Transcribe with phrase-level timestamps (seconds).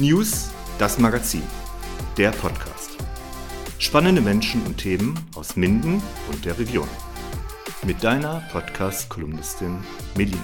[0.00, 1.42] News, das Magazin,
[2.16, 2.96] der Podcast.
[3.78, 6.00] Spannende Menschen und Themen aus Minden
[6.32, 6.88] und der Region.
[7.84, 9.76] Mit deiner Podcast-Kolumnistin
[10.16, 10.38] Melina.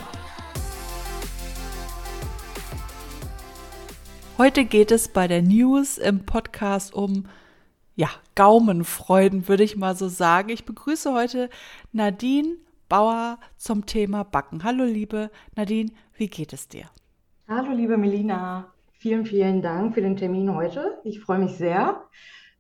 [4.37, 7.24] Heute geht es bei der News im Podcast um
[7.95, 10.50] ja, Gaumenfreuden, würde ich mal so sagen.
[10.50, 11.49] Ich begrüße heute
[11.92, 12.56] Nadine
[12.91, 14.64] Bauer zum Thema Backen.
[14.64, 16.91] Hallo liebe Nadine, wie geht es dir?
[17.48, 18.70] Hallo liebe Melina,
[19.06, 20.98] vielen, vielen Dank für den Termin heute.
[21.05, 22.02] Ich freue mich sehr.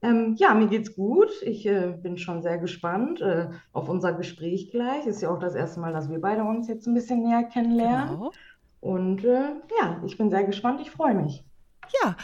[0.00, 1.28] Ähm, ja, mir geht's gut.
[1.42, 5.06] Ich äh, bin schon sehr gespannt äh, auf unser Gespräch gleich.
[5.06, 8.10] Ist ja auch das erste Mal, dass wir beide uns jetzt ein bisschen näher kennenlernen.
[8.10, 8.32] Genau.
[8.80, 10.80] Und äh, ja, ich bin sehr gespannt.
[10.80, 11.42] Ich freue mich.
[12.04, 12.14] Ja,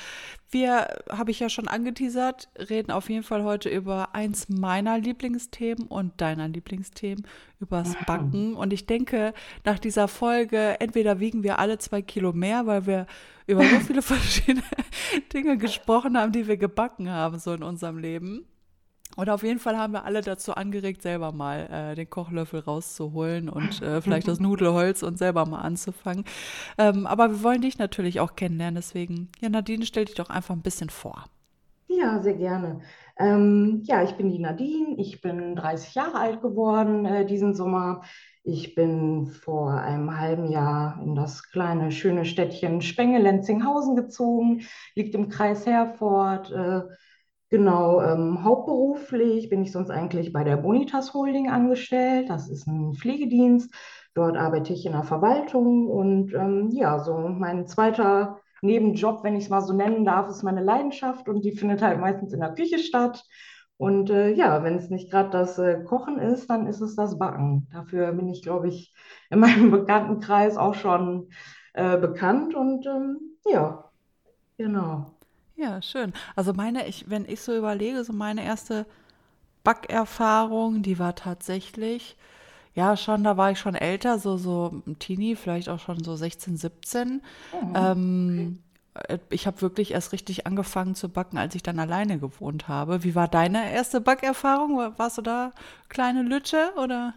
[0.51, 5.89] wir, habe ich ja schon angeteasert, reden auf jeden Fall heute über eins meiner Lieblingsthemen
[5.89, 7.27] und deiner Lieblingsthemen,
[7.59, 8.55] übers Backen.
[8.55, 13.07] Und ich denke, nach dieser Folge, entweder wiegen wir alle zwei Kilo mehr, weil wir
[13.47, 14.65] über so viele verschiedene
[15.33, 18.47] Dinge gesprochen haben, die wir gebacken haben, so in unserem Leben.
[19.17, 23.49] Und auf jeden Fall haben wir alle dazu angeregt, selber mal äh, den Kochlöffel rauszuholen
[23.49, 26.25] und äh, vielleicht das Nudelholz und selber mal anzufangen.
[26.79, 28.77] Ähm, aber wir wollen dich natürlich auch kennenlernen.
[28.77, 31.25] Deswegen, ja, Nadine, stell dich doch einfach ein bisschen vor.
[31.89, 32.81] Ja, sehr gerne.
[33.19, 34.97] Ähm, ja, ich bin die Nadine.
[34.97, 38.03] Ich bin 30 Jahre alt geworden äh, diesen Sommer.
[38.45, 44.63] Ich bin vor einem halben Jahr in das kleine, schöne Städtchen Spenge-Lenzinghausen gezogen,
[44.97, 46.83] liegt im Kreis Herford äh,
[47.53, 52.31] Genau, ähm, hauptberuflich bin ich sonst eigentlich bei der Bonitas Holding angestellt.
[52.31, 53.75] Das ist ein Pflegedienst.
[54.15, 59.45] Dort arbeite ich in der Verwaltung und ähm, ja, so mein zweiter Nebenjob, wenn ich
[59.45, 62.55] es mal so nennen darf, ist meine Leidenschaft und die findet halt meistens in der
[62.55, 63.23] Küche statt.
[63.77, 67.19] Und äh, ja, wenn es nicht gerade das äh, Kochen ist, dann ist es das
[67.19, 67.69] Backen.
[67.73, 68.95] Dafür bin ich, glaube ich,
[69.31, 71.31] in meinem Bekanntenkreis auch schon
[71.75, 73.91] äh, bekannt und ähm, ja,
[74.59, 75.17] genau.
[75.57, 76.13] Ja, schön.
[76.35, 78.87] Also meine, ich, wenn ich so überlege, so meine erste
[79.65, 82.17] Backerfahrung, die war tatsächlich,
[82.75, 86.17] ja, schon, da war ich schon älter, so, so ein Teenie, vielleicht auch schon so
[86.17, 87.23] 16, 17.
[87.53, 87.97] Oh, ähm,
[88.27, 88.63] okay.
[89.31, 93.05] Ich habe wirklich erst richtig angefangen zu backen, als ich dann alleine gewohnt habe.
[93.05, 94.79] Wie war deine erste Backerfahrung?
[94.99, 95.53] Warst du da
[95.89, 97.15] kleine Lütsche oder?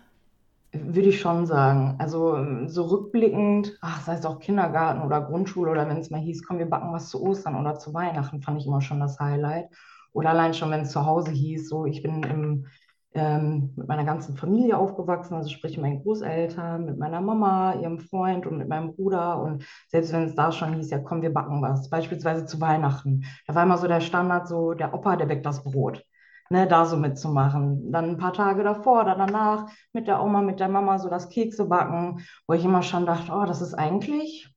[0.73, 1.95] Würde ich schon sagen.
[1.99, 6.43] Also so rückblickend, ach, sei es auch Kindergarten oder Grundschule oder wenn es mal hieß,
[6.45, 9.69] komm, wir backen was zu Ostern oder zu Weihnachten, fand ich immer schon das Highlight.
[10.11, 12.67] Oder allein schon, wenn es zu Hause hieß, so ich bin im,
[13.15, 18.45] ähm, mit meiner ganzen Familie aufgewachsen, also sprich meinen Großeltern, mit meiner Mama, ihrem Freund
[18.45, 19.41] und mit meinem Bruder.
[19.41, 23.23] Und selbst wenn es da schon hieß, ja komm, wir backen was, beispielsweise zu Weihnachten,
[23.47, 26.03] da war immer so der Standard, so der Opa, der bäckt das Brot
[26.49, 27.91] ne, da so mitzumachen.
[27.91, 31.29] Dann ein paar Tage davor oder danach mit der Oma, mit der Mama so das
[31.29, 34.49] Kekse backen, wo ich immer schon dachte, oh, das ist eigentlich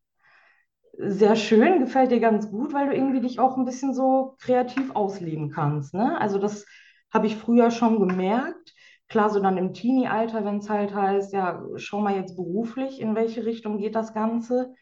[0.99, 4.91] sehr schön, gefällt dir ganz gut, weil du irgendwie dich auch ein bisschen so kreativ
[4.97, 5.95] ausleben kannst.
[5.95, 6.21] Ne?
[6.21, 6.67] Also das
[7.13, 8.75] habe ich früher schon gemerkt.
[9.09, 13.15] Klar, so dann im Teenie-Alter, wenn es halt heißt, ja, schau mal jetzt beruflich, in
[13.15, 14.75] welche Richtung geht das Ganze.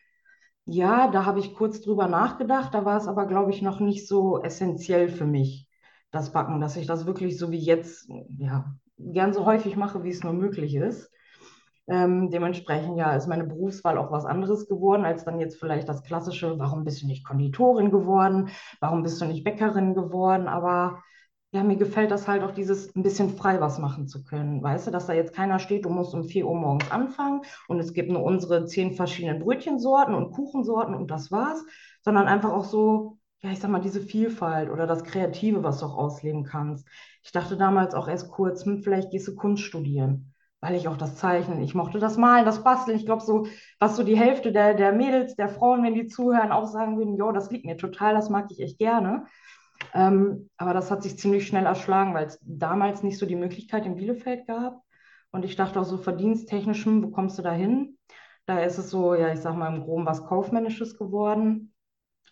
[0.64, 4.08] Ja, da habe ich kurz drüber nachgedacht, da war es aber, glaube ich, noch nicht
[4.08, 5.68] so essentiell für mich
[6.10, 10.10] das Backen, dass ich das wirklich so wie jetzt, ja, gern so häufig mache, wie
[10.10, 11.10] es nur möglich ist.
[11.88, 16.02] Ähm, dementsprechend ja ist meine Berufswahl auch was anderes geworden, als dann jetzt vielleicht das
[16.02, 18.48] klassische, warum bist du nicht Konditorin geworden,
[18.80, 21.04] warum bist du nicht Bäckerin geworden, aber
[21.56, 24.62] ja, mir gefällt das halt auch dieses ein bisschen frei was machen zu können.
[24.62, 27.80] Weißt du, dass da jetzt keiner steht, du musst um 4 Uhr morgens anfangen und
[27.80, 31.64] es gibt nur unsere zehn verschiedenen Brötchensorten und Kuchensorten und das war's,
[32.02, 35.86] sondern einfach auch so, ja, ich sag mal, diese Vielfalt oder das Kreative, was du
[35.86, 36.86] auch ausleben kannst.
[37.24, 40.98] Ich dachte damals auch erst kurz, hm, vielleicht gehst du Kunst studieren, weil ich auch
[40.98, 42.98] das Zeichnen, ich mochte das Malen, das Basteln.
[42.98, 43.46] Ich glaube, so,
[43.80, 47.16] was so die Hälfte der, der Mädels, der Frauen, wenn die zuhören, auch sagen würden,
[47.16, 49.24] jo, das liegt mir total, das mag ich echt gerne.
[49.94, 53.86] Ähm, aber das hat sich ziemlich schnell erschlagen, weil es damals nicht so die Möglichkeit
[53.86, 54.82] in Bielefeld gab.
[55.30, 57.98] Und ich dachte auch so, verdiensttechnischem, wo kommst du da hin?
[58.46, 61.72] Da ist es so, ja, ich sag mal im Groben was Kaufmännisches geworden.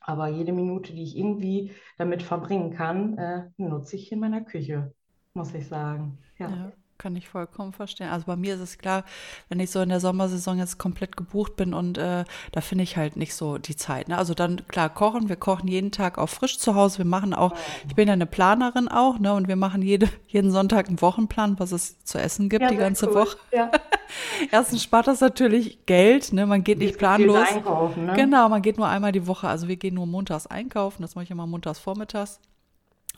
[0.01, 4.93] Aber jede Minute, die ich irgendwie damit verbringen kann, äh, nutze ich in meiner Küche,
[5.33, 6.19] muss ich sagen.
[6.39, 6.49] Ja.
[6.49, 8.09] ja kann ich vollkommen verstehen.
[8.09, 9.05] Also bei mir ist es klar,
[9.49, 12.97] wenn ich so in der Sommersaison jetzt komplett gebucht bin und äh, da finde ich
[12.97, 14.09] halt nicht so die Zeit.
[14.09, 14.17] Ne?
[14.17, 16.99] Also dann klar kochen, wir kochen jeden Tag auch frisch zu Hause.
[16.99, 17.53] Wir machen auch,
[17.89, 19.35] ich bin ja eine Planerin auch, ne?
[19.35, 22.77] Und wir machen jede, jeden Sonntag einen Wochenplan, was es zu essen gibt ja, die
[22.77, 23.15] ganze cool.
[23.15, 23.37] Woche.
[23.53, 23.71] Ja.
[24.51, 26.47] Erstens spart das natürlich Geld, ne?
[26.47, 27.49] Man geht nicht planlos.
[27.49, 28.15] Einkaufen, ne?
[28.15, 29.49] Genau, man geht nur einmal die Woche.
[29.49, 32.41] Also wir gehen nur montags einkaufen, das mache ich immer montags vormittags.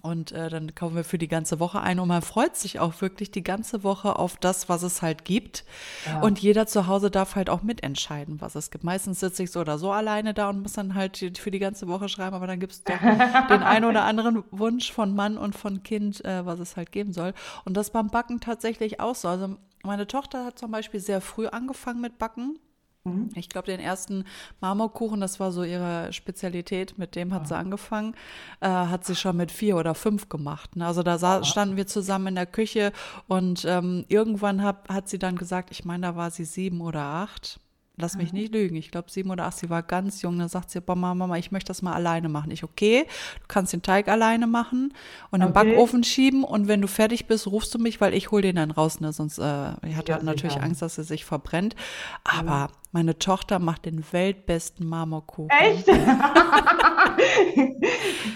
[0.02, 3.00] Und äh, dann kaufen wir für die ganze Woche ein und man freut sich auch
[3.00, 5.64] wirklich die ganze Woche auf das, was es halt gibt.
[6.06, 6.20] Ja.
[6.20, 8.84] Und jeder zu Hause darf halt auch mitentscheiden, was es gibt.
[8.84, 11.88] Meistens sitze ich so oder so alleine da und muss dann halt für die ganze
[11.88, 15.54] Woche schreiben, aber dann gibt es doch den einen oder anderen Wunsch von Mann und
[15.56, 17.34] von Kind, äh, was es halt geben soll.
[17.64, 19.28] Und das beim Backen tatsächlich auch so.
[19.28, 22.58] Also meine Tochter hat zum Beispiel sehr früh angefangen mit Backen.
[23.06, 23.30] Mhm.
[23.34, 24.24] Ich glaube, den ersten
[24.60, 27.48] Marmorkuchen, das war so ihre Spezialität, mit dem hat ja.
[27.48, 28.14] sie angefangen,
[28.60, 30.76] äh, hat sie schon mit vier oder fünf gemacht.
[30.76, 30.86] Ne?
[30.86, 32.92] Also da sah, standen wir zusammen in der Küche
[33.28, 37.02] und ähm, irgendwann hab, hat sie dann gesagt, ich meine, da war sie sieben oder
[37.02, 37.60] acht.
[37.98, 38.38] Lass mich mhm.
[38.38, 38.76] nicht lügen.
[38.76, 40.38] Ich glaube, sieben oder acht, sie war ganz jung.
[40.38, 42.50] Dann sagt sie, Mama, Mama, ich möchte das mal alleine machen.
[42.50, 43.06] Ich, okay,
[43.40, 44.92] du kannst den Teig alleine machen
[45.30, 45.46] und okay.
[45.46, 46.44] im Backofen schieben.
[46.44, 49.00] Und wenn du fertig bist, rufst du mich, weil ich hole den dann raus.
[49.00, 49.12] Ne?
[49.12, 51.74] Sonst, äh, hatte ja, natürlich Angst, dass er sich verbrennt.
[52.24, 52.72] Aber mhm.
[52.92, 55.48] meine Tochter macht den weltbesten Marmorkuchen.
[55.50, 55.88] Echt?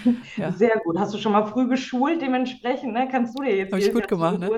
[0.37, 0.51] ja.
[0.53, 0.97] Sehr gut.
[0.97, 2.93] Hast du schon mal früh geschult dementsprechend?
[2.93, 3.07] Ne?
[3.11, 4.49] Kannst du dir jetzt Hab ich gut gemacht, ne?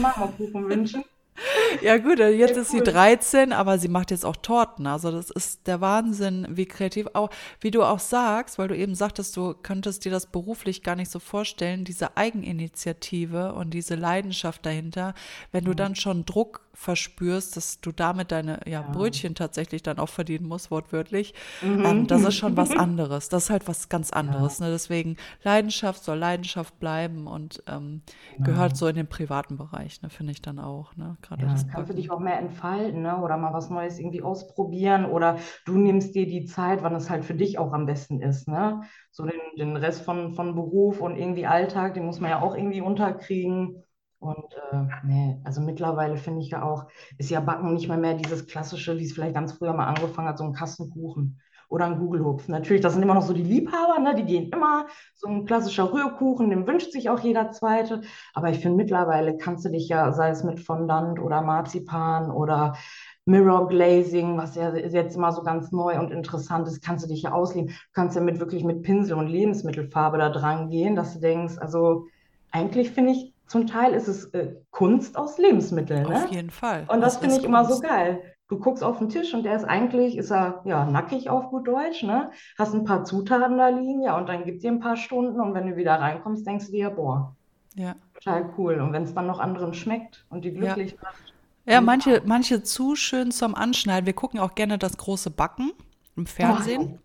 [0.00, 1.04] Marmorkuchen wünschen?
[1.82, 4.86] Ja gut, jetzt ist sie 13, aber sie macht jetzt auch Torten.
[4.86, 8.94] Also das ist der Wahnsinn, wie kreativ auch, wie du auch sagst, weil du eben
[8.94, 14.66] sagtest, du könntest dir das beruflich gar nicht so vorstellen, diese Eigeninitiative und diese Leidenschaft
[14.66, 15.14] dahinter,
[15.52, 15.76] wenn du mhm.
[15.76, 18.82] dann schon Druck verspürst, dass du damit deine ja, ja.
[18.82, 21.84] Brötchen tatsächlich dann auch verdienen musst, wortwörtlich, mhm.
[21.84, 23.28] ähm, das ist schon was anderes.
[23.28, 24.58] Das ist halt was ganz anderes.
[24.58, 24.66] Ja.
[24.66, 24.72] Ne?
[24.72, 28.02] Deswegen Leidenschaft soll Leidenschaft bleiben und ähm,
[28.36, 28.50] genau.
[28.50, 30.10] gehört so in den privaten Bereich, ne?
[30.10, 30.96] finde ich dann auch.
[30.96, 31.16] Ne?
[31.22, 33.20] Gerade ja, kannst du dich auch mehr entfalten ne?
[33.20, 37.24] oder mal was Neues irgendwie ausprobieren oder du nimmst dir die Zeit, wann es halt
[37.24, 38.48] für dich auch am besten ist.
[38.48, 38.82] Ne?
[39.10, 42.54] So den, den Rest von, von Beruf und irgendwie Alltag, den muss man ja auch
[42.54, 43.82] irgendwie unterkriegen.
[44.20, 46.86] Und äh, nee, also mittlerweile finde ich ja auch,
[47.16, 50.28] ist ja Backen nicht mal mehr dieses klassische, wie es vielleicht ganz früher mal angefangen
[50.28, 51.40] hat, so ein Kastenkuchen
[51.70, 52.48] oder ein Google-Hupf.
[52.48, 54.14] Natürlich, das sind immer noch so die Liebhaber, ne?
[54.14, 54.86] die gehen immer.
[55.14, 58.02] So ein klassischer Rührkuchen, den wünscht sich auch jeder Zweite.
[58.34, 62.76] Aber ich finde, mittlerweile kannst du dich ja, sei es mit Fondant oder Marzipan oder
[63.24, 67.22] Mirror Glazing, was ja jetzt immer so ganz neu und interessant ist, kannst du dich
[67.22, 67.68] ja ausleben.
[67.68, 71.56] Du kannst ja mit wirklich mit Pinsel und Lebensmittelfarbe da dran gehen, dass du denkst,
[71.58, 72.06] also
[72.50, 76.04] eigentlich finde ich, zum Teil ist es äh, Kunst aus Lebensmitteln.
[76.04, 76.14] Ne?
[76.14, 76.86] Auf jeden Fall.
[76.86, 77.48] Und das, das finde ich Kunst.
[77.48, 78.22] immer so geil.
[78.46, 81.66] Du guckst auf den Tisch und der ist eigentlich, ist er ja nackig auf gut
[81.66, 82.30] Deutsch, ne?
[82.56, 85.52] Hast ein paar Zutaten da liegen, ja, und dann gibt dir ein paar Stunden und
[85.54, 87.34] wenn du wieder reinkommst, denkst du dir, boah,
[87.74, 87.96] ja.
[88.14, 88.80] total cool.
[88.80, 90.98] Und wenn es dann noch anderen schmeckt und die glücklich ja.
[91.02, 91.34] macht.
[91.66, 94.06] Ja, manche, manche zu schön zum Anschneiden.
[94.06, 95.72] Wir gucken auch gerne das große Backen
[96.14, 97.00] im Fernsehen.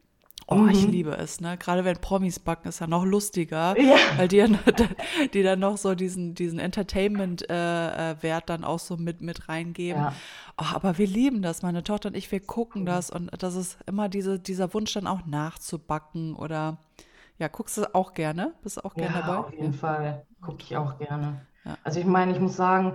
[0.48, 0.56] Oh.
[0.56, 0.70] Mhm.
[0.70, 1.58] ich liebe es, ne?
[1.58, 3.96] Gerade wenn Promis backen, ist ja noch lustiger, ja.
[4.18, 4.46] weil die,
[5.34, 10.04] die dann noch so diesen, diesen Entertainment-Wert äh, äh dann auch so mit, mit reingeben.
[10.04, 10.14] Ja.
[10.58, 12.88] Oh, aber wir lieben das, meine Tochter und ich, wir gucken cool.
[12.88, 16.78] das und das ist immer diese, dieser Wunsch dann auch nachzubacken oder
[17.38, 18.54] ja, guckst du auch gerne?
[18.62, 19.38] Bist du auch gerne ja, dabei?
[19.38, 21.42] Auf jeden Fall, gucke ich auch gerne.
[21.84, 22.94] Also ich meine, ich muss sagen,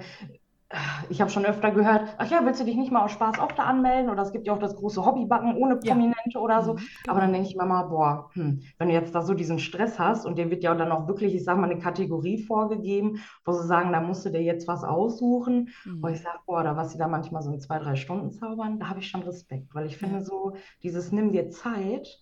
[1.09, 3.51] ich habe schon öfter gehört, ach ja, willst du dich nicht mal aus Spaß auch
[3.53, 4.09] da anmelden?
[4.09, 6.41] Oder es gibt ja auch das große Hobbybacken ohne Prominente ja.
[6.41, 6.75] oder so.
[6.75, 6.89] Mhm, genau.
[7.09, 9.99] Aber dann denke ich mir mal, boah, hm, wenn du jetzt da so diesen Stress
[9.99, 13.53] hast und dir wird ja dann auch wirklich, ich sag mal, eine Kategorie vorgegeben, wo
[13.53, 15.71] sie sagen, da musst du dir jetzt was aussuchen.
[15.85, 16.03] Mhm.
[16.03, 18.79] Wo ich sage, boah, da was sie da manchmal so in zwei, drei Stunden zaubern,
[18.79, 19.75] da habe ich schon Respekt.
[19.75, 20.53] Weil ich finde so,
[20.85, 22.21] dieses Nimm dir Zeit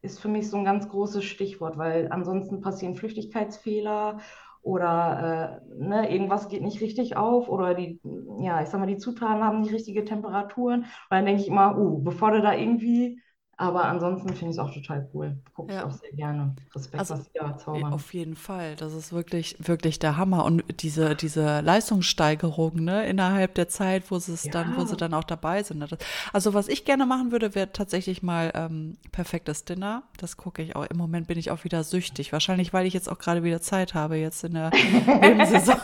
[0.00, 4.18] ist für mich so ein ganz großes Stichwort, weil ansonsten passieren Flüchtigkeitsfehler
[4.64, 8.00] oder äh, ne, irgendwas geht nicht richtig auf oder die,
[8.40, 10.80] ja, ich sag mal, die Zutaten haben nicht richtige Temperaturen.
[10.80, 13.20] Und dann denke ich immer, uh, bevor du da irgendwie
[13.56, 15.36] aber ansonsten finde ich es auch total cool.
[15.54, 16.54] Gucke ich auch sehr gerne.
[16.74, 17.92] Respekt, also, was die da zaubern.
[17.92, 18.76] Auf jeden Fall.
[18.76, 20.44] Das ist wirklich, wirklich der Hammer.
[20.44, 24.52] Und diese, diese Leistungssteigerung, ne, innerhalb der Zeit, wo sie es ja.
[24.52, 25.84] dann, wo sie dann auch dabei sind.
[26.32, 30.02] Also was ich gerne machen würde, wäre tatsächlich mal ähm, perfektes Dinner.
[30.16, 30.86] Das gucke ich auch.
[30.86, 32.32] Im Moment bin ich auch wieder süchtig.
[32.32, 34.70] Wahrscheinlich, weil ich jetzt auch gerade wieder Zeit habe, jetzt in der
[35.20, 35.76] Nebensaison.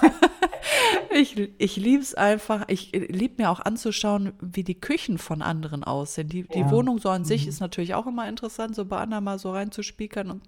[1.12, 2.64] Ich, ich liebe es einfach.
[2.69, 6.29] Ich liebe mir auch anzuschauen, wie die Küchen von anderen aussehen.
[6.29, 7.49] Die, die Wohnung so an sich mhm.
[7.49, 10.43] ist natürlich auch immer interessant, so bei anderen mal so reinzuspiekern und,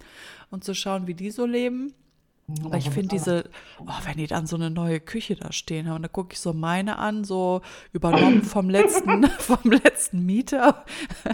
[0.51, 1.95] und zu schauen, wie die so leben.
[2.65, 6.03] Aber ich finde diese, oh, wenn die dann so eine neue Küche da stehen haben,
[6.03, 10.85] da gucke ich so meine an, so übernommen vom letzten, vom letzten Mieter.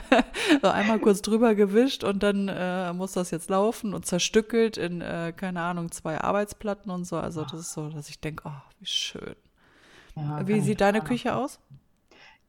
[0.63, 5.01] so einmal kurz drüber gewischt und dann äh, muss das jetzt laufen und zerstückelt in,
[5.01, 7.17] äh, keine Ahnung, zwei Arbeitsplatten und so.
[7.17, 9.37] Also das ist so, dass ich denke, oh, wie schön.
[10.17, 11.61] Ja, wie sieht deine Küche aus?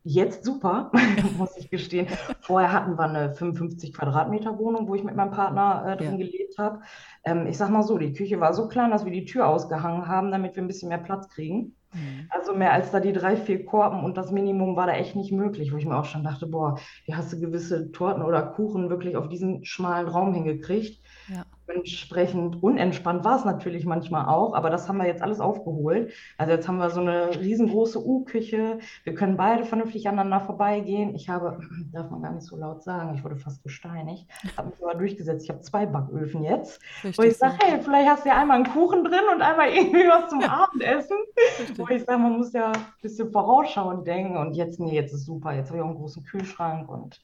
[0.03, 0.91] Jetzt super,
[1.37, 2.07] muss ich gestehen.
[2.41, 6.25] Vorher hatten wir eine 55 Quadratmeter Wohnung, wo ich mit meinem Partner äh, drin ja.
[6.25, 6.81] gelebt habe.
[7.25, 10.07] Ähm, ich sag mal so, die Küche war so klein, dass wir die Tür ausgehangen
[10.07, 11.75] haben, damit wir ein bisschen mehr Platz kriegen.
[11.93, 12.27] Mhm.
[12.29, 15.31] Also mehr als da die drei, vier Korben und das Minimum war da echt nicht
[15.31, 18.89] möglich, wo ich mir auch schon dachte, boah, wie hast du gewisse Torten oder Kuchen
[18.89, 21.01] wirklich auf diesen schmalen Raum hingekriegt?
[21.29, 21.45] Ja.
[21.67, 26.11] Entsprechend unentspannt war es natürlich manchmal auch, aber das haben wir jetzt alles aufgeholt.
[26.37, 28.79] Also jetzt haben wir so eine riesengroße U-Küche.
[29.03, 31.13] Wir können beide vernünftig aneinander vorbeigehen.
[31.13, 31.59] Ich habe,
[31.91, 35.43] darf man gar nicht so laut sagen, ich wurde fast gesteinigt, habe mich aber durchgesetzt.
[35.43, 38.57] Ich habe zwei Backöfen jetzt, Richtig wo ich sage, hey, vielleicht hast du ja einmal
[38.57, 40.39] einen Kuchen drin und einmal irgendwie was zum.
[40.41, 41.17] Abendessen.
[41.59, 41.77] Richtig.
[41.77, 45.25] Wo ich sage, man muss ja ein bisschen vorausschauend denken und jetzt, nee, jetzt ist
[45.25, 45.53] super.
[45.53, 47.21] Jetzt habe ich auch einen großen Kühlschrank und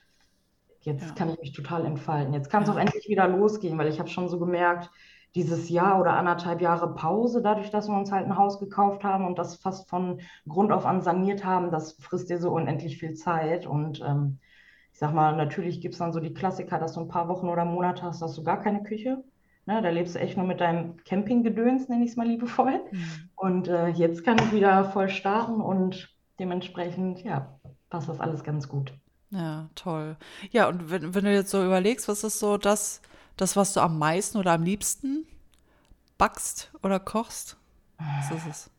[0.85, 1.15] Jetzt ja.
[1.15, 2.33] kann ich mich total entfalten.
[2.33, 4.91] Jetzt kann es auch endlich wieder losgehen, weil ich habe schon so gemerkt,
[5.33, 9.25] dieses Jahr oder anderthalb Jahre Pause, dadurch, dass wir uns halt ein Haus gekauft haben
[9.25, 13.15] und das fast von Grund auf an saniert haben, das frisst dir so unendlich viel
[13.15, 13.65] Zeit.
[13.65, 14.37] Und ähm,
[14.93, 17.49] ich sag mal, natürlich gibt es dann so die Klassiker, dass du ein paar Wochen
[17.49, 19.23] oder Monate hast, hast du gar keine Küche.
[19.65, 22.79] Ne, da lebst du echt nur mit deinem Campinggedöns, nenne ich es mal liebevoll.
[22.91, 23.29] Mhm.
[23.35, 28.69] Und äh, jetzt kann ich wieder voll starten und dementsprechend, ja, passt das alles ganz
[28.69, 28.93] gut.
[29.31, 30.17] Ja, toll.
[30.51, 33.01] Ja, und wenn, wenn du jetzt so überlegst, was ist so das,
[33.37, 35.25] das, was du am meisten oder am liebsten
[36.17, 37.57] backst oder kochst?
[37.97, 38.69] Was ist es?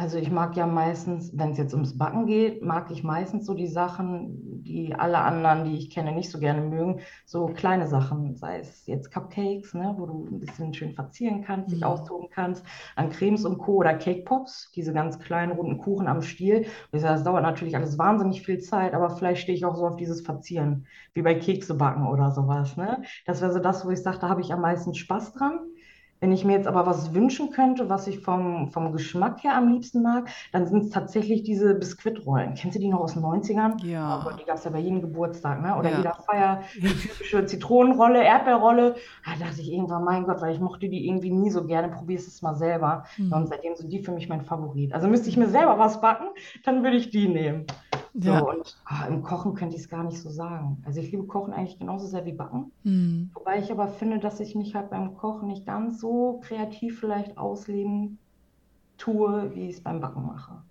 [0.00, 3.52] Also ich mag ja meistens, wenn es jetzt ums Backen geht, mag ich meistens so
[3.52, 7.00] die Sachen, die alle anderen, die ich kenne, nicht so gerne mögen.
[7.26, 11.68] So kleine Sachen, sei es jetzt Cupcakes, ne, wo du ein bisschen schön verzieren kannst,
[11.68, 11.72] mhm.
[11.74, 12.64] dich austoben kannst,
[12.96, 13.74] an Cremes und Co.
[13.74, 16.64] oder Cake Pops, diese ganz kleinen runden Kuchen am Stiel.
[16.92, 19.86] Ich sage, das dauert natürlich alles wahnsinnig viel Zeit, aber vielleicht stehe ich auch so
[19.86, 22.74] auf dieses Verzieren, wie bei Kekse backen oder sowas.
[22.78, 23.02] Ne?
[23.26, 25.60] Das wäre so das, wo ich sage, da habe ich am meisten Spaß dran.
[26.20, 29.72] Wenn ich mir jetzt aber was wünschen könnte, was ich vom, vom Geschmack her am
[29.72, 32.54] liebsten mag, dann sind es tatsächlich diese Biskuitrollen.
[32.54, 33.82] Kennst du die noch aus den 90ern?
[33.84, 34.26] Ja.
[34.26, 35.76] Oh die gab es ja bei jedem Geburtstag, ne?
[35.76, 35.96] Oder ja.
[35.96, 38.96] jeder Feier, die typische Zitronenrolle, Erdbeerrolle.
[39.24, 42.26] Da dachte ich irgendwann, mein Gott, weil ich mochte die irgendwie nie so gerne, probier's
[42.26, 43.04] es mal selber.
[43.16, 43.32] Mhm.
[43.32, 44.92] Und seitdem sind die für mich mein Favorit.
[44.92, 46.28] Also müsste ich mir selber was backen,
[46.64, 47.64] dann würde ich die nehmen.
[48.14, 48.40] So, ja.
[48.40, 50.82] und ah, im Kochen könnte ich es gar nicht so sagen.
[50.84, 52.72] Also ich liebe Kochen eigentlich genauso sehr wie Backen.
[52.82, 53.30] Mhm.
[53.34, 57.38] Wobei ich aber finde, dass ich mich halt beim Kochen nicht ganz so kreativ vielleicht
[57.38, 58.18] ausleben
[58.98, 60.62] tue, wie ich es beim Backen mache.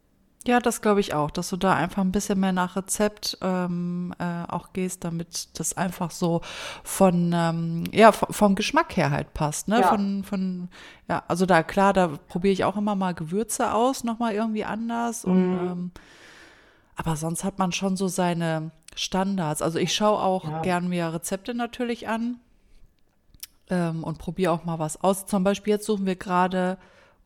[0.48, 4.13] Ja, das glaube ich auch, dass du da einfach ein bisschen mehr nach Rezept ähm,
[4.19, 6.41] äh, auch gehst, damit das einfach so
[6.84, 9.81] von, ähm, ja, vom Geschmack her halt passt, ne?
[9.81, 9.88] Ja.
[9.89, 10.69] Von, von,
[11.10, 15.25] ja, also da klar, da probiere ich auch immer mal Gewürze aus, nochmal irgendwie anders
[15.25, 15.67] und mhm.
[15.67, 15.91] ähm,
[17.00, 19.62] aber sonst hat man schon so seine Standards.
[19.62, 20.62] Also ich schaue auch ja.
[20.63, 22.41] gern mir Rezepte natürlich an
[23.70, 25.25] ähm, und probiere auch mal was aus.
[25.25, 26.77] Zum Beispiel jetzt suchen wir gerade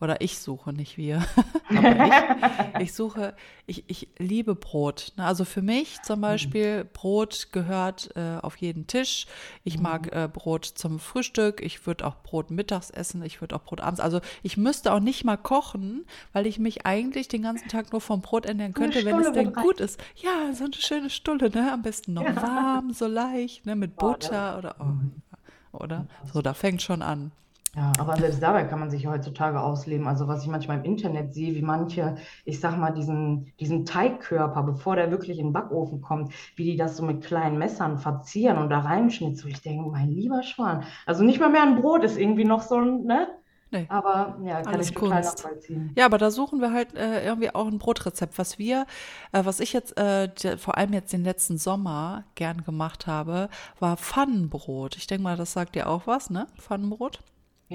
[0.04, 1.24] oder ich suche, nicht wir.
[1.70, 3.34] Aber ich, ich suche,
[3.68, 5.14] ich, ich liebe Brot.
[5.16, 5.24] Ne?
[5.24, 6.24] Also für mich zum mhm.
[6.24, 9.28] Beispiel, Brot gehört äh, auf jeden Tisch.
[9.64, 10.24] Ich mag mhm.
[10.24, 11.62] äh, Brot zum Frühstück.
[11.62, 13.24] Ich würde auch Brot mittags essen.
[13.24, 14.02] Ich würde auch Brot abends.
[14.02, 18.02] Also ich müsste auch nicht mal kochen, weil ich mich eigentlich den ganzen Tag nur
[18.02, 20.04] vom Brot ernähren könnte, wenn es denn gut ist.
[20.18, 21.72] Ja, so eine schöne Stulle, ne?
[21.72, 22.36] Am besten noch ja.
[22.36, 23.78] warm, so leicht, ne?
[23.78, 26.08] Mit Butter oder, oh, oder?
[26.34, 27.32] So, da fängt schon an.
[27.76, 30.08] Ja, aber selbst dabei kann man sich heutzutage ausleben.
[30.08, 32.16] Also was ich manchmal im Internet sehe, wie manche,
[32.46, 36.78] ich sag mal, diesen, diesen Teigkörper, bevor der wirklich in den Backofen kommt, wie die
[36.78, 39.50] das so mit kleinen Messern verzieren und da reinschnitzen.
[39.50, 40.84] Ich denke, mein lieber Schwan.
[41.08, 43.28] Also nicht mal mehr ein Brot ist irgendwie noch so ein, ne?
[43.72, 43.88] Nee.
[43.90, 45.44] Aber ja, kann Alles ich total Kunst.
[45.44, 45.92] nachvollziehen.
[45.96, 48.38] Ja, aber da suchen wir halt äh, irgendwie auch ein Brotrezept.
[48.38, 48.86] Was wir,
[49.32, 53.50] äh, was ich jetzt äh, vor allem jetzt den letzten Sommer gern gemacht habe,
[53.80, 54.96] war Pfannenbrot.
[54.98, 56.46] Ich denke mal, das sagt dir auch was, ne?
[56.60, 57.24] Pfannenbrot.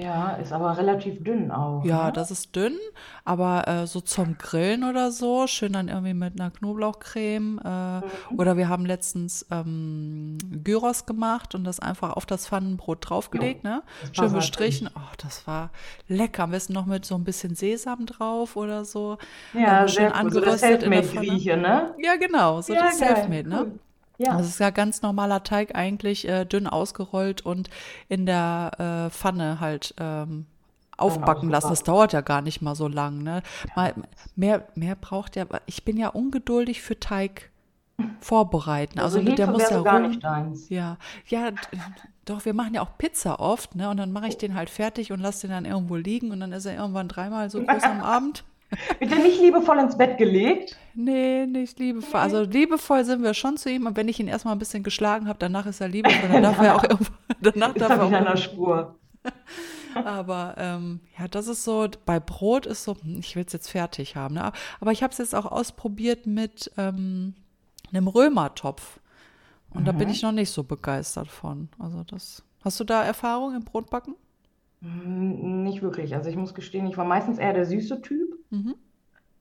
[0.01, 1.83] Ja, ist aber relativ dünn auch.
[1.83, 2.13] Ja, ne?
[2.13, 2.77] das ist dünn,
[3.25, 7.59] aber äh, so zum Grillen oder so, schön dann irgendwie mit einer Knoblauchcreme.
[7.63, 8.03] Äh, mhm.
[8.37, 13.69] Oder wir haben letztens ähm, Gyros gemacht und das einfach auf das Pfannenbrot draufgelegt, ja,
[13.77, 13.83] ne?
[14.13, 14.89] Schön bestrichen.
[14.95, 15.69] Oh, das war
[16.07, 16.43] lecker.
[16.43, 19.17] Am besten noch mit so ein bisschen Sesam drauf oder so.
[19.53, 21.57] Ja, ähm, schön angeröstet so in der Pfanne.
[21.57, 21.95] ne?
[22.01, 23.65] Ja, genau, so ja, das Selfmade, ne?
[23.65, 23.79] Cool.
[24.19, 24.37] Ja.
[24.37, 27.69] Das ist ja ganz normaler Teig eigentlich, äh, dünn ausgerollt und
[28.09, 30.45] in der äh, Pfanne halt ähm,
[30.97, 31.69] aufbacken lassen.
[31.69, 33.23] Das dauert ja gar nicht mal so lang.
[33.23, 33.41] Ne?
[33.77, 33.93] Mal,
[34.35, 37.49] mehr, mehr braucht ja, ich bin ja ungeduldig für Teig
[38.19, 38.99] vorbereiten.
[38.99, 40.69] Also, also der muss ja gar nicht deins.
[40.69, 40.97] Ja,
[41.27, 41.51] ja,
[42.25, 43.89] doch, wir machen ja auch Pizza oft, ne?
[43.89, 46.51] Und dann mache ich den halt fertig und lasse den dann irgendwo liegen und dann
[46.51, 48.43] ist er irgendwann dreimal so groß am Abend.
[48.99, 50.77] Wird er nicht liebevoll ins Bett gelegt?
[50.93, 52.19] Nee, nicht liebevoll.
[52.19, 55.27] Also liebevoll sind wir schon zu ihm, und wenn ich ihn erstmal ein bisschen geschlagen
[55.27, 56.29] habe, danach ist er liebevoll.
[56.29, 57.17] Dann darf er auch irgendwann.
[57.41, 58.95] Danach ist darf er auch in einer Spur.
[59.95, 63.69] Aber ähm, ja, das ist so, bei Brot ist so, hm, ich will es jetzt
[63.69, 64.35] fertig haben.
[64.35, 64.51] Ne?
[64.79, 67.33] Aber ich habe es jetzt auch ausprobiert mit ähm,
[67.91, 68.99] einem Römertopf.
[69.71, 69.85] Und mhm.
[69.85, 70.13] da bin mhm.
[70.13, 71.69] ich noch nicht so begeistert von.
[71.79, 72.43] Also das.
[72.63, 74.15] Hast du da Erfahrung im Brotbacken?
[74.81, 76.13] Hm, nicht wirklich.
[76.15, 78.38] Also ich muss gestehen, ich war meistens eher der süße Typ.
[78.51, 78.75] Mhm.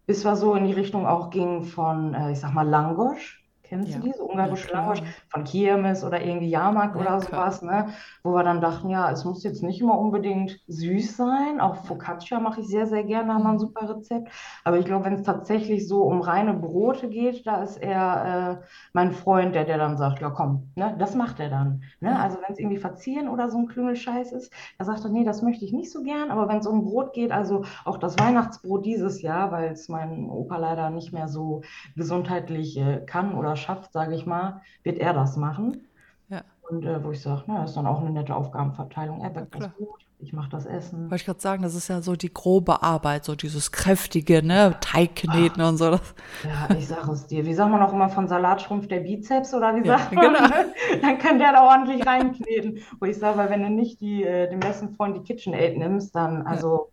[0.07, 3.48] bis wir so in die Richtung auch gingen von, äh, ich sag mal, Langosch.
[3.69, 4.13] Kennst Ja, du die?
[4.15, 4.73] So ja ungarische klar.
[4.73, 7.21] Langosch von Kirmes oder irgendwie Jahrmarkt oder Lecker.
[7.21, 7.89] sowas, ne?
[8.23, 11.61] Wo wir dann dachten, ja, es muss jetzt nicht immer unbedingt süß sein.
[11.61, 13.59] Auch Focaccia mache ich sehr, sehr gerne, haben wir ein Mhm.
[13.59, 14.31] super Rezept.
[14.65, 18.67] Aber ich glaube, wenn es tatsächlich so um reine Brote geht, da ist er äh,
[18.95, 21.83] mein Freund, der, der dann sagt, ja komm, ne, das macht er dann.
[22.01, 22.19] Ne?
[22.19, 22.19] Ja.
[22.19, 25.43] Also wenn es irgendwie verzieren oder so ein Klüngelscheiß ist, da sagt er, nee, das
[25.43, 26.31] möchte ich nicht so gern.
[26.31, 30.31] Aber wenn es um Brot geht, also auch das Weihnachtsbrot dieses Jahr, weil es mein
[30.31, 31.61] Opa leider nicht mehr so
[31.97, 35.89] gesundheitlich äh, kann oder schafft, sage ich mal, wird er das machen.
[36.29, 39.23] Ja, Und äh, wo ich sage, na, das ist dann auch eine nette Aufgabenverteilung.
[39.23, 39.73] Er ja backt das klar.
[39.73, 41.11] Brot, ich mache das Essen.
[41.11, 44.77] Wollte ich gerade sagen, das ist ja so die grobe Arbeit, so dieses kräftige, ne,
[44.81, 45.91] Teigkneten und so.
[45.91, 47.45] Das, Ja, ich sage es dir.
[47.47, 50.37] Wie sagt man auch immer von Salatschrumpf der Bizeps oder wie ja, sagt man?
[50.37, 50.49] genau.
[51.03, 52.81] Dann kann der da ordentlich reinkneten.
[53.01, 56.15] Wo ich sage, weil wenn du nicht die, äh, dem besten Freund die KitchenAid nimmst,
[56.15, 56.47] dann Ja.
[56.47, 56.93] also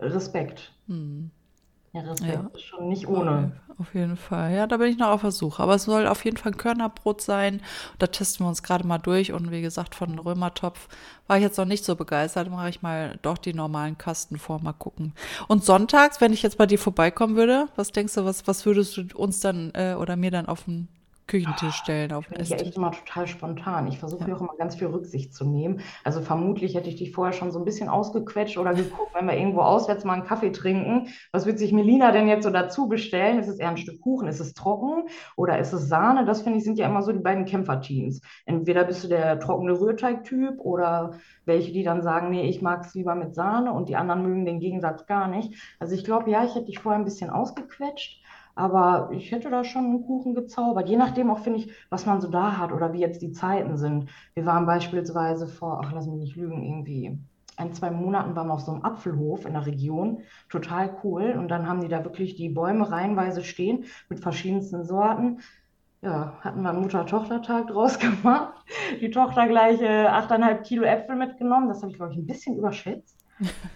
[0.00, 0.74] Respekt.
[0.88, 1.30] Hm.
[1.96, 3.52] Ja, Ja, Respekt ist schon nicht ohne.
[3.78, 4.52] auf jeden Fall.
[4.54, 5.62] Ja, da bin ich noch auf der Suche.
[5.62, 7.60] Aber es soll auf jeden Fall ein Körnerbrot sein.
[7.98, 9.32] Da testen wir uns gerade mal durch.
[9.32, 10.88] Und wie gesagt, von Römertopf
[11.26, 12.50] war ich jetzt noch nicht so begeistert.
[12.50, 15.12] Mache ich mal doch die normalen Kasten vor, mal gucken.
[15.48, 18.96] Und sonntags, wenn ich jetzt bei dir vorbeikommen würde, was denkst du, was, was würdest
[18.96, 20.88] du uns dann äh, oder mir dann auf den
[21.26, 22.76] Küchentisch stellen, auf den bin ich ja echt Esstisch?
[22.76, 23.86] immer total spontan.
[23.88, 24.26] Ich versuche Ja.
[24.26, 25.80] mir auch immer ganz viel Rücksicht zu nehmen.
[26.04, 29.36] Also vermutlich hätte ich dich vorher schon so ein bisschen ausgequetscht oder geguckt, wenn wir
[29.36, 31.08] irgendwo auswärts mal einen Kaffee trinken.
[31.32, 33.38] Was wird sich Melina denn jetzt so dazu bestellen?
[33.38, 34.28] Ist es eher ein Stück Kuchen?
[34.28, 36.24] Ist es trocken oder ist es Sahne?
[36.24, 38.20] Das finde ich sind ja immer so die beiden Kämpferteams.
[38.44, 41.14] Entweder bist du der trockene Rührteig-Typ oder
[41.44, 44.44] welche, die dann sagen, nee, ich mag es lieber mit Sahne und die anderen mögen
[44.44, 45.54] den Gegensatz gar nicht.
[45.80, 48.22] Also ich glaube, ja, ich hätte dich vorher ein bisschen ausgequetscht.
[48.56, 50.88] Aber ich hätte da schon einen Kuchen gezaubert.
[50.88, 53.76] Je nachdem auch, finde ich, was man so da hat oder wie jetzt die Zeiten
[53.76, 54.10] sind.
[54.34, 57.18] Wir waren beispielsweise vor, ach, lass mich nicht lügen, irgendwie
[57.58, 60.22] ein, zwei Monaten waren wir auf so einem Apfelhof in der Region.
[60.48, 61.32] Total cool.
[61.38, 65.40] Und dann haben die da wirklich die Bäume reihenweise stehen mit verschiedensten Sorten.
[66.02, 68.54] Ja, hatten wir Mutter-Tochter-Tag draus gemacht.
[69.00, 71.68] Die Tochter gleich äh, 8,5 Kilo Äpfel mitgenommen.
[71.68, 73.15] Das habe ich, glaube ich, ein bisschen überschätzt.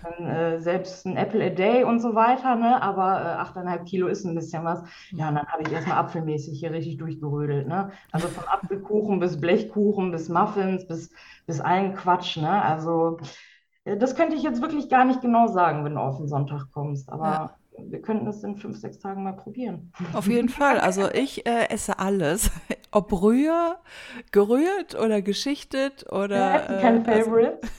[0.02, 2.82] Dann, äh, selbst ein Apple a day und so weiter, ne?
[2.82, 4.82] Aber äh, 8,5 Kilo ist ein bisschen was.
[5.10, 7.90] Ja, und dann habe ich erstmal apfelmäßig hier richtig durchgerödelt, ne?
[8.12, 11.12] Also von Apfelkuchen bis Blechkuchen bis Muffins bis,
[11.46, 12.62] bis allen Quatsch, ne?
[12.62, 13.18] Also
[13.84, 16.66] äh, das könnte ich jetzt wirklich gar nicht genau sagen, wenn du auf den Sonntag
[16.72, 17.08] kommst.
[17.08, 17.14] Ja.
[17.14, 19.92] Aber wir könnten es in fünf, sechs Tagen mal probieren.
[20.12, 20.78] Auf jeden Fall.
[20.78, 22.50] Also ich äh, esse alles.
[22.92, 23.78] Ob Rühr,
[24.32, 27.70] gerührt oder geschichtet Ja, oder hätten keine äh, also, Favorites,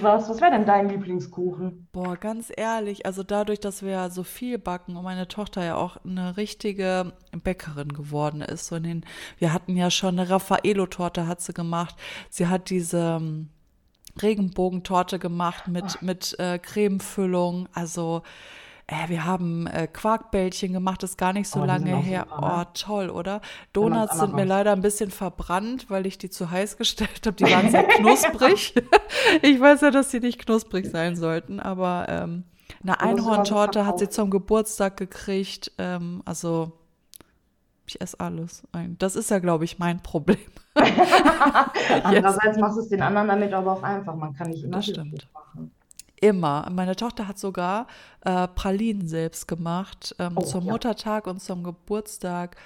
[0.00, 1.88] sagst, was wäre denn dein Lieblingskuchen?
[1.92, 5.76] boah, ganz ehrlich, also dadurch, dass wir ja so viel backen und meine Tochter ja
[5.76, 9.04] auch eine richtige Bäckerin geworden ist, so in den,
[9.38, 11.94] wir hatten ja schon eine Raffaello-Torte hat sie gemacht.
[12.30, 13.48] Sie hat diese ähm,
[14.20, 17.68] Regenbogentorte gemacht mit, Ach, mit äh, Cremefüllung.
[17.72, 18.22] Also,
[18.90, 22.26] äh, wir haben äh, Quarkbällchen gemacht, ist gar nicht so oh, lange her.
[22.28, 22.66] super, Oh, ne?
[22.74, 23.40] toll, oder?
[23.72, 27.36] Donuts sind mir leider ein bisschen verbrannt, weil ich die zu heiß gestellt habe.
[27.36, 28.74] Die waren sehr knusprig.
[29.42, 32.44] Ich weiß ja, dass die nicht knusprig sein sollten, aber ähm,
[32.82, 35.72] eine Einhorntorte hat sie zum Geburtstag gekriegt.
[35.78, 36.72] Ähm, also,
[37.86, 38.62] ich esse alles.
[38.72, 40.38] Ein- Das ist ja, glaube ich, mein Problem.
[42.04, 44.14] Andererseits machst du es den anderen damit aber auch einfach.
[44.14, 45.28] Man kann nicht immer Das stimmt.
[45.34, 45.70] machen.
[46.20, 46.68] Immer.
[46.70, 47.86] Meine Tochter hat sogar
[48.22, 50.72] äh, Pralinen selbst gemacht ähm, Oh, zum ja.
[50.72, 52.56] Muttertag und zum Geburtstag.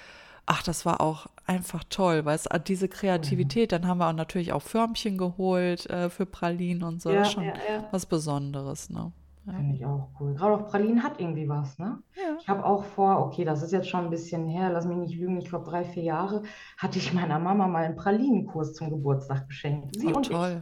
[0.45, 3.59] Ach, das war auch einfach toll, weil es diese Mhm.
[3.67, 7.13] Kreativität, dann haben wir auch natürlich auch Förmchen geholt äh, für Pralinen und so.
[7.13, 7.83] Das ist Ja, schon ja, ja.
[7.91, 9.11] was Besonderes, ne?
[9.45, 9.53] Ja.
[9.53, 10.33] Finde ich auch cool.
[10.35, 12.03] Gerade auch Pralinen hat irgendwie was, ne?
[12.15, 12.37] Ja.
[12.37, 15.15] Ich habe auch vor, okay, das ist jetzt schon ein bisschen her, lass mich nicht
[15.15, 16.43] lügen, ich glaube drei, vier Jahre,
[16.77, 19.95] hatte ich meiner Mama mal einen Pralinenkurs zum Geburtstag geschenkt.
[19.95, 20.53] Sie Oh, und ich.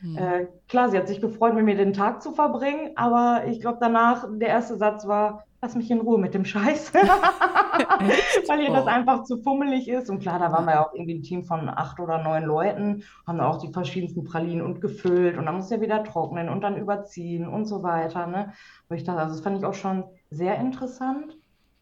[0.00, 0.16] Hm.
[0.16, 3.78] Äh, klar, sie hat sich gefreut, mit mir den Tag zu verbringen, aber ich glaube
[3.80, 8.86] danach, der erste Satz war, lass mich in Ruhe mit dem Scheiß, weil ihr das
[8.86, 10.08] einfach zu fummelig ist.
[10.08, 13.04] Und klar, da waren wir ja auch irgendwie ein Team von acht oder neun Leuten,
[13.26, 16.62] haben da auch die verschiedensten Pralinen und gefüllt und dann muss ja wieder trocknen und
[16.62, 18.52] dann überziehen und so weiter, ne?
[18.88, 21.36] Wo ich dachte, also das fand ich auch schon sehr interessant,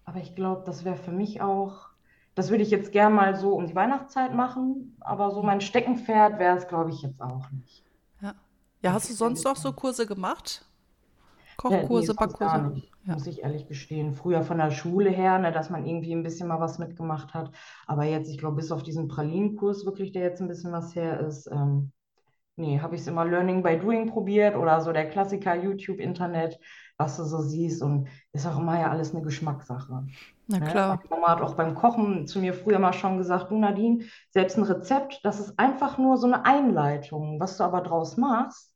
[0.04, 1.88] aber ich glaube, das wäre für mich auch,
[2.34, 6.38] das würde ich jetzt gern mal so um die Weihnachtszeit machen, aber so mein Steckenpferd
[6.38, 7.87] wäre es, glaube ich, jetzt auch nicht.
[8.82, 8.92] Ja.
[8.92, 9.72] Hast du sonst noch so.
[9.72, 10.64] Kurse gemacht?
[11.66, 12.70] Nee, Kochkurse, gar Backkurse?
[12.70, 13.16] nicht, Ja.
[13.16, 14.14] muss ich ehrlich gestehen.
[14.14, 17.52] Früher von der Schule her, ne, dass man irgendwie ein bisschen mal was mitgemacht hat.
[17.86, 21.20] Aber jetzt, ich glaube, bis auf diesen Pralinenkurs wirklich, der jetzt ein bisschen was her
[21.20, 21.92] ist, ähm,
[22.56, 26.58] nee, habe ich es immer Learning by Doing probiert oder so der Klassiker YouTube, Internet,
[26.98, 27.82] was du so siehst.
[27.82, 30.06] Und ist auch immer ja alles eine Geschmackssache.
[30.48, 30.64] Na Ne?
[30.64, 30.88] klar.
[30.88, 34.56] Meine Mama hat auch beim Kochen zu mir früher mal schon gesagt, du Nadine, selbst
[34.58, 37.40] ein Rezept, das ist einfach nur so eine Einleitung.
[37.40, 38.74] Was du aber draus machst,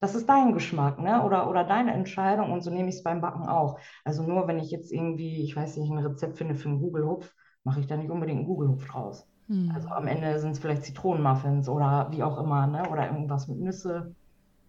[0.00, 1.22] das ist dein Geschmack, ne?
[1.24, 3.78] Oder, oder deine Entscheidung und so nehme ich es beim Backen auch.
[4.04, 7.34] Also nur wenn ich jetzt irgendwie, ich weiß nicht, ein Rezept finde für einen Google-Hupf,
[7.64, 9.26] mache ich da nicht unbedingt einen Google-Hupf draus.
[9.66, 9.90] Also Hm.
[9.90, 12.88] am Ende sind es vielleicht Zitronenmuffins oder wie auch immer, ne?
[12.90, 14.14] Oder irgendwas mit Nüsse.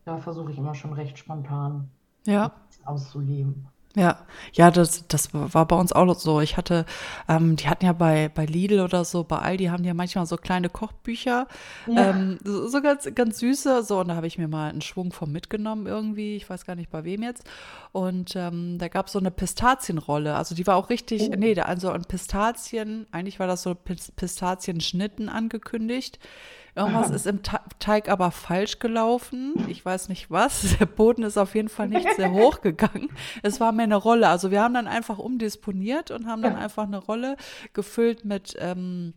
[0.06, 1.92] Da versuche ich immer schon recht spontan
[2.26, 2.52] Ja.
[2.86, 3.68] auszuleben.
[3.94, 4.20] Ja,
[4.54, 6.40] ja, das, das war bei uns auch so.
[6.40, 6.86] Ich hatte,
[7.28, 10.26] ähm, die hatten ja bei, bei Lidl oder so, bei Aldi haben die ja manchmal
[10.26, 11.46] so kleine Kochbücher,
[11.88, 12.10] Ja.
[12.12, 15.12] ähm, so, so ganz, ganz süße, so, und da habe ich mir mal einen Schwung
[15.12, 17.44] von mitgenommen irgendwie, ich weiß gar nicht bei wem jetzt.
[17.92, 21.36] Und ähm, da gab es so eine Pistazienrolle, also die war auch richtig, Oh.
[21.38, 26.18] nee, da, also ein Pistazien, eigentlich war das so Pis- Pistazienschnitten angekündigt.
[26.76, 29.54] Irgendwas ist im Te- Teig aber falsch gelaufen.
[29.68, 30.78] Ich weiß nicht was.
[30.80, 33.10] Der Boden ist auf jeden Fall nicht sehr hoch gegangen.
[33.44, 34.30] Es war mehr eine Rolle.
[34.30, 36.60] Also wir haben dann einfach umdisponiert und haben dann Ja.
[36.60, 37.36] einfach eine Rolle
[37.74, 39.14] gefüllt mit ähm,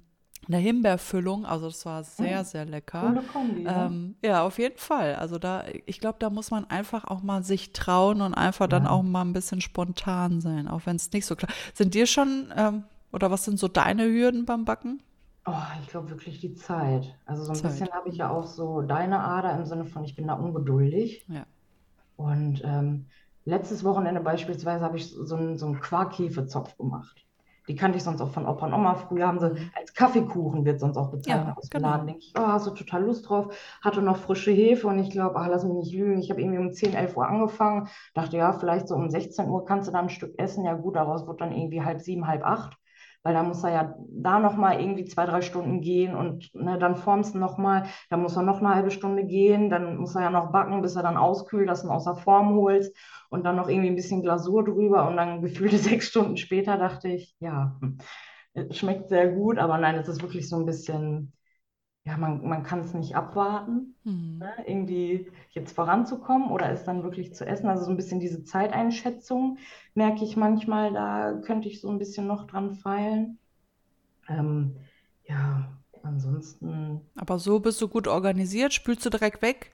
[0.46, 1.46] einer Himbeerfüllung.
[1.46, 2.44] Also das war sehr, Mhm.
[2.44, 3.22] sehr lecker.
[3.32, 3.64] Kombi?
[3.66, 5.14] Ähm, ja, auf jeden Fall.
[5.14, 8.84] Also da, ich glaube, da muss man einfach auch mal sich trauen und einfach dann
[8.84, 8.90] Ja.
[8.90, 11.50] auch mal ein bisschen spontan sein, auch wenn es nicht so klar.
[11.72, 15.00] Sind dir schon, ähm, oder was sind so deine Hürden beim Backen?
[15.46, 15.52] Oh,
[15.82, 17.18] ich glaube wirklich die Zeit.
[17.26, 17.70] Also so ein Zeit.
[17.72, 21.26] bisschen habe ich ja auch so deine Ader im Sinne von, ich bin da ungeduldig.
[21.28, 21.44] Ja.
[22.16, 23.06] Und ähm,
[23.44, 27.26] letztes Wochenende beispielsweise habe ich so einen, so einen Quark-Hefezopf gemacht.
[27.68, 28.94] Die kannte ich sonst auch von Opa und Oma.
[28.94, 31.88] Früher haben sie als Kaffeekuchen wird sonst auch bezeichnet Ja, aus dem genau.
[31.90, 32.06] Laden.
[32.06, 33.54] Denke ich, oh, hast du total Lust drauf?
[33.80, 36.18] Hatte noch frische Hefe und ich glaube, ach, lass mich nicht lügen.
[36.18, 37.88] Ich habe irgendwie um 10, 11 Uhr angefangen.
[38.12, 40.64] Dachte, ja, vielleicht so um 16 Uhr kannst du dann ein Stück essen.
[40.64, 42.76] Ja gut, daraus wird dann irgendwie halb sieben, halb acht.
[43.24, 46.94] Weil da muss er ja da nochmal irgendwie zwei, drei Stunden gehen und ne, dann
[46.96, 50.30] formst du nochmal, dann muss er noch eine halbe Stunde gehen, dann muss er ja
[50.30, 52.94] noch backen, bis er dann auskühlt, dass du ihn aus der Form holst
[53.30, 57.08] und dann noch irgendwie ein bisschen Glasur drüber und dann gefühlte sechs Stunden später dachte
[57.08, 57.98] ich, ja, hm,
[58.72, 61.32] schmeckt sehr gut, aber nein, es ist wirklich so ein bisschen,
[62.04, 64.40] ja, man, man kann es nicht abwarten, Hm.
[64.40, 67.68] ne, irgendwie jetzt voranzukommen oder es dann wirklich zu essen.
[67.68, 69.58] Also so ein bisschen diese Zeiteinschätzung
[69.94, 73.38] merke ich manchmal, da könnte ich so ein bisschen noch dran feilen.
[74.28, 74.76] Ähm,
[75.24, 77.02] ja, ansonsten.
[77.16, 78.72] Aber so bist du gut organisiert?
[78.72, 79.72] Spülst du direkt weg,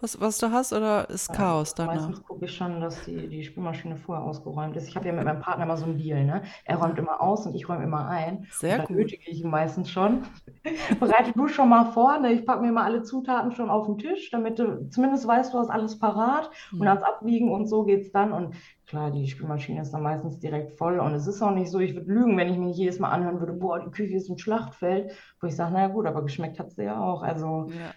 [0.00, 2.12] was, was du hast, oder ist Ja, Chaos danach?
[2.12, 4.88] meistens gucke ich schon, dass die, die Spülmaschine vorher ausgeräumt ist.
[4.88, 6.42] Ich habe ja mit meinem Partner immer so einen Deal, ne?
[6.64, 8.46] Er räumt immer aus und ich räume immer ein.
[8.48, 8.90] Sehr gut.
[8.90, 10.24] nötige ich ihn meistens schon.
[11.00, 12.32] Bereite du schon mal vor, ne?
[12.32, 15.58] Ich packe mir mal alle Zutaten schon auf den Tisch, damit du zumindest weißt, du
[15.58, 16.88] hast alles parat und Hm.
[16.88, 18.32] ans Abwiegen und so geht's dann.
[18.32, 18.54] Und
[18.86, 20.98] klar, die Spülmaschine ist dann meistens direkt voll.
[21.00, 23.38] Und es ist auch nicht so, ich würde lügen, wenn ich mich jedes Mal anhören
[23.40, 26.70] würde, boah, die Küche ist ein Schlachtfeld, wo ich sage, naja gut, aber geschmeckt hat
[26.72, 27.22] sie ja auch.
[27.22, 27.94] Also, Ja,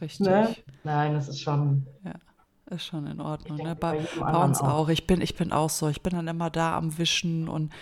[0.00, 0.48] ne?
[0.48, 0.64] richtig.
[0.84, 2.14] Nein, das ist schon, Ja,
[2.70, 3.76] ist schon in Ordnung, ne?
[3.76, 4.68] Bei, bei uns auch.
[4.68, 4.88] auch.
[4.88, 5.88] Ich bin, ich bin auch so.
[5.88, 7.72] Ich bin dann immer da am Wischen und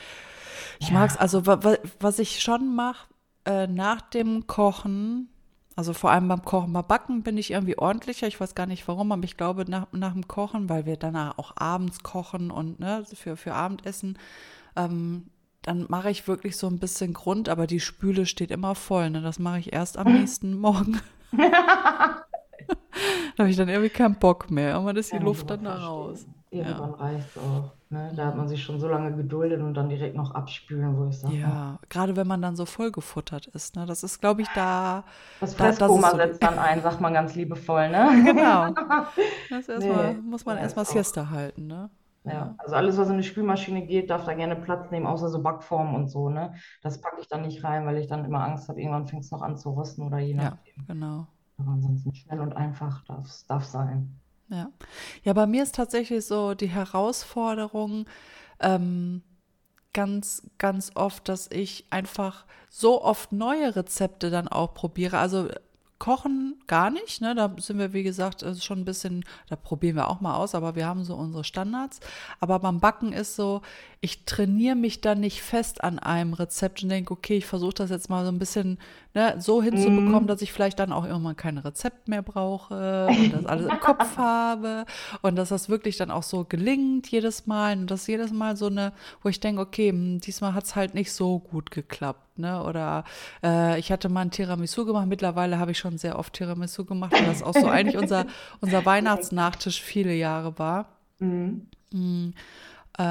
[0.78, 1.14] ich mag's.
[1.14, 1.20] Ja.
[1.20, 3.08] Also, wa, wa, was ich schon mache,
[3.44, 5.28] äh, nach dem Kochen,
[5.76, 8.26] also vor allem beim Kochen, beim Backen bin ich irgendwie ordentlicher.
[8.26, 11.38] Ich weiß gar nicht warum, aber ich glaube nach, nach dem Kochen, weil wir danach
[11.38, 14.18] auch abends kochen und ne, für, für Abendessen,
[14.76, 15.26] ähm,
[15.62, 19.10] dann mache ich wirklich so ein bisschen Grund, aber die Spüle steht immer voll.
[19.10, 19.20] Ne?
[19.20, 21.00] Das mache ich erst am nächsten Morgen.
[23.36, 24.72] Da habe ich dann irgendwie keinen Bock mehr.
[24.72, 26.26] Irgendwann ist die Luft dann da raus.
[26.50, 27.72] Irgendwann reicht es auch.
[27.88, 28.12] Ne?
[28.14, 31.18] Da hat man sich schon so lange geduldet und dann direkt noch abspülen, wo ich
[31.18, 33.86] sage, Ja, gerade wenn man dann so vollgefuttert ist, ne?
[33.86, 35.04] Das ist, glaube ich, da,
[35.40, 38.22] das da, das Fresskoma so die, setzt dann ein, sagt man ganz liebevoll, ne?
[38.24, 38.74] genau.
[39.50, 40.84] Das Nee, muss man ja, erstmal.
[40.84, 41.90] Siesta halten, ne?
[42.24, 42.54] Ja, Ja.
[42.58, 45.94] also alles, was in die Spülmaschine geht, darf da gerne Platz nehmen, außer so Backformen
[45.94, 46.54] und so, ne?
[46.82, 49.30] Das packe ich dann nicht rein, weil ich dann immer Angst habe, irgendwann fängt es
[49.30, 50.74] noch an zu rosten oder je Ja, nachdem.
[50.86, 51.26] genau.
[51.58, 54.20] Aber ansonsten schnell und einfach darf es darf sein.
[54.48, 54.70] Ja.
[55.24, 58.06] Ja, bei mir ist tatsächlich so die Herausforderung,
[58.60, 59.22] ähm,
[59.94, 65.18] ganz, ganz oft, dass ich einfach so oft neue Rezepte dann auch probiere.
[65.18, 65.48] Also
[66.00, 67.36] Kochen gar nicht, ne?
[67.36, 70.56] Da sind wir, wie gesagt, ist schon ein bisschen, da probieren wir auch mal aus,
[70.56, 72.00] aber wir haben so unsere Standards.
[72.40, 73.62] Aber beim Backen ist so,
[74.00, 77.90] ich trainiere mich dann nicht fest an einem Rezept und denke, okay, ich versuche das
[77.90, 78.78] jetzt mal so ein bisschen
[79.14, 80.26] ne, so hinzubekommen, Mhm.
[80.26, 84.16] dass ich vielleicht dann auch irgendwann kein Rezept mehr brauche und das alles im Kopf
[84.16, 84.86] habe
[85.22, 88.66] und dass das wirklich dann auch so gelingt jedes Mal und das jedes Mal so
[88.66, 92.62] eine, wo ich denke, okay, hm, diesmal hat es halt nicht so gut geklappt, ne?
[92.64, 93.04] Oder
[93.42, 97.12] äh, ich hatte mal ein Tiramisu gemacht, mittlerweile habe ich schon sehr oft Tiramisu gemacht,
[97.12, 98.26] weil das auch so eigentlich unser,
[98.60, 100.86] unser Weihnachtsnachtisch viele Jahre war.
[101.18, 101.66] Mhm.
[101.92, 102.30] Mm,
[102.98, 103.02] äh,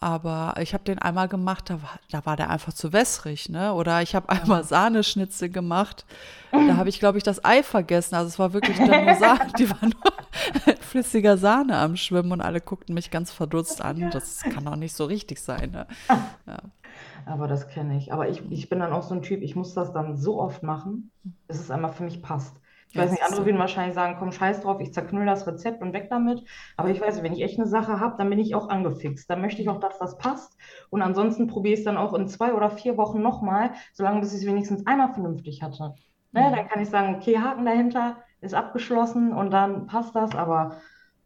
[0.00, 3.74] aber ich habe den einmal gemacht, da war, da war der einfach zu wässrig, ne?
[3.74, 6.06] Oder ich habe einmal Sahneschnitzel gemacht,
[6.50, 8.14] da habe ich, glaube ich, das Ei vergessen.
[8.14, 12.40] Also es war wirklich dann nur Sahne, die war nur flüssiger Sahne am Schwimmen und
[12.40, 14.10] alle guckten mich ganz verdutzt an.
[14.10, 15.86] Das kann doch nicht so richtig sein, ne?
[16.46, 16.58] Ja.
[17.26, 18.12] Aber das kenne ich.
[18.12, 20.62] Aber ich, ich bin dann auch so ein Typ, ich muss das dann so oft
[20.62, 21.10] machen,
[21.46, 22.60] bis es einmal für mich passt.
[22.94, 25.92] Ich weiß nicht, andere würden wahrscheinlich sagen, komm, scheiß drauf, ich zerknüll das Rezept und
[25.92, 26.44] weg damit.
[26.76, 29.28] Aber ich weiß, wenn ich echt eine Sache habe, dann bin ich auch angefixt.
[29.28, 30.56] Dann möchte ich auch, dass das passt.
[30.90, 34.32] Und ansonsten probiere ich es dann auch in zwei oder vier Wochen nochmal, solange bis
[34.32, 35.94] ich es wenigstens einmal vernünftig hatte.
[36.30, 40.34] Ne, dann kann ich sagen, okay, Haken dahinter, ist abgeschlossen und dann passt das.
[40.36, 40.76] Aber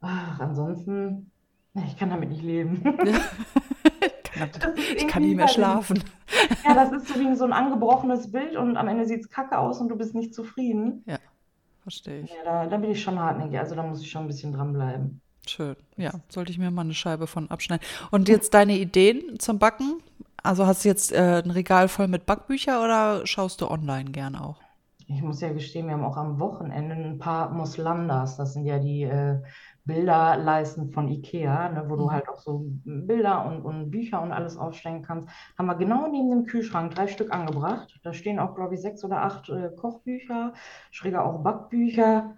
[0.00, 1.30] ach, ansonsten,
[1.74, 2.82] ich kann damit nicht leben.
[4.96, 6.02] ich kann nicht mehr schlafen.
[6.64, 9.58] Ja, das ist so wie so ein angebrochenes Bild und am Ende sieht es kacke
[9.58, 11.02] aus und du bist nicht zufrieden.
[11.06, 11.18] Ja.
[11.82, 12.30] Verstehe ich.
[12.30, 15.20] Ja, da, da bin ich schon hartnäckig, also da muss ich schon ein bisschen dranbleiben.
[15.46, 15.76] Schön.
[15.96, 17.86] Ja, sollte ich mir mal eine Scheibe von abschneiden.
[18.10, 20.02] Und jetzt deine Ideen zum Backen?
[20.42, 24.36] Also hast du jetzt äh, ein Regal voll mit Backbücher oder schaust du online gern
[24.36, 24.60] auch?
[25.06, 28.36] Ich muss ja gestehen, wir haben auch am Wochenende ein paar Muslandas.
[28.36, 29.38] Das sind ja die äh,
[29.88, 32.12] Bilderleisten von Ikea, ne, wo du mhm.
[32.12, 36.30] halt auch so Bilder und, und Bücher und alles aufstellen kannst, haben wir genau neben
[36.30, 37.98] dem Kühlschrank drei Stück angebracht.
[38.04, 40.52] Da stehen auch, glaube ich, sechs oder acht äh, Kochbücher,
[40.90, 42.34] schräger auch Backbücher.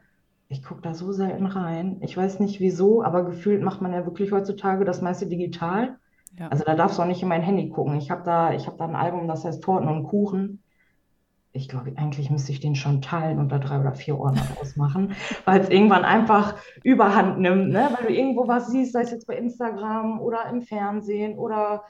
[0.49, 1.99] Ich gucke da so selten rein.
[2.03, 5.99] Ich weiß nicht wieso, aber gefühlt macht man ja wirklich heutzutage das meiste digital.
[6.39, 6.49] Ja.
[6.49, 7.97] Also da darfst du auch nicht in mein Handy gucken.
[7.97, 10.63] Ich habe da, hab da ein Album, das heißt Torten und Kuchen
[11.53, 14.77] ich glaube, eigentlich müsste ich den schon teilen und da drei oder vier Ordner draus
[14.77, 17.89] machen, weil es irgendwann einfach überhand nimmt, ne?
[17.93, 21.85] weil du irgendwo was siehst, sei es jetzt bei Instagram oder im Fernsehen oder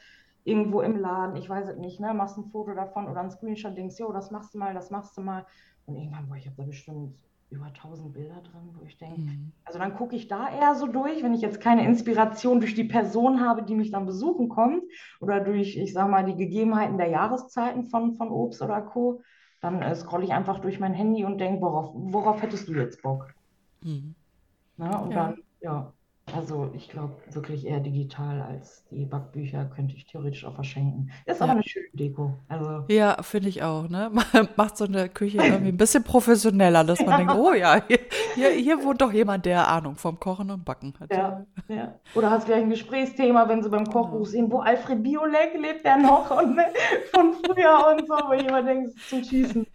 [0.44, 2.14] irgendwo im Laden, ich weiß es nicht, ne?
[2.14, 5.16] machst ein Foto davon oder ein Screenshot, denkst, jo, das machst du mal, das machst
[5.16, 5.44] du mal.
[5.84, 7.14] Und irgendwann, boah, ich habe da bestimmt
[7.50, 9.52] über 1000 Bilder drin, wo ich denke, mhm.
[9.64, 12.84] also dann gucke ich da eher so durch, wenn ich jetzt keine Inspiration durch die
[12.84, 14.84] Person habe, die mich dann besuchen kommt
[15.20, 19.22] oder durch, ich sag mal, die Gegebenheiten der Jahreszeiten von, von Obst oder Co.,
[19.60, 23.02] dann äh, scrolle ich einfach durch mein Handy und denke, worauf, worauf hättest du jetzt
[23.02, 23.34] Bock?
[23.82, 24.14] Mhm.
[24.76, 25.16] Na, und ja.
[25.16, 25.92] dann, ja,
[26.34, 31.10] also ich glaube wirklich eher digital als die Backbücher könnte ich theoretisch auch verschenken.
[31.26, 32.34] Ist aber eine schöne Deko.
[32.48, 32.84] Also.
[32.88, 33.88] Ja, finde ich auch.
[33.88, 34.10] Ne?
[34.56, 37.16] Macht so eine Küche irgendwie ein bisschen professioneller, dass man ja.
[37.18, 37.80] denkt, oh ja,
[38.34, 41.12] hier, hier, wohnt doch jemand, der Ahnung vom Kochen und Backen hat.
[41.12, 41.94] Ja, ja.
[42.14, 45.98] Oder hast gleich ein Gesprächsthema, wenn sie beim Kochbuch sehen, wo Alfred Biolek lebt der
[45.98, 46.66] noch und ne,
[47.12, 49.66] von früher und so, wo jemand denkt, zum Schießen.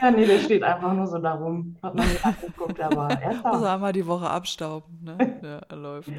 [0.00, 1.76] Ja, nee, der steht einfach nur so darum.
[1.82, 3.50] Hat man nicht angeguckt, aber er ist da.
[3.50, 5.00] Also einmal die Woche abstauben.
[5.02, 5.16] Ne?
[5.42, 6.10] Ja, läuft.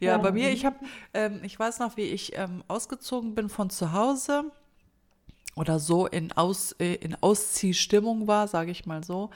[0.00, 0.76] Ja, bei mir, ich habe,
[1.14, 4.44] ähm, ich weiß noch, wie ich ähm, ausgezogen bin von zu Hause
[5.54, 9.30] oder so in, Aus, äh, in Ausziehstimmung war, sage ich mal so.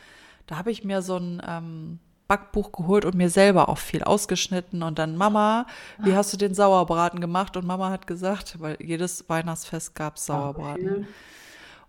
[0.46, 4.83] Da habe ich mir so ein ähm, Backbuch geholt und mir selber auch viel ausgeschnitten
[4.83, 5.66] und dann Mama,
[5.99, 7.57] wie hast du den Sauerbraten gemacht?
[7.57, 11.07] Und Mama hat gesagt, weil jedes Weihnachtsfest gab es Sauerbraten.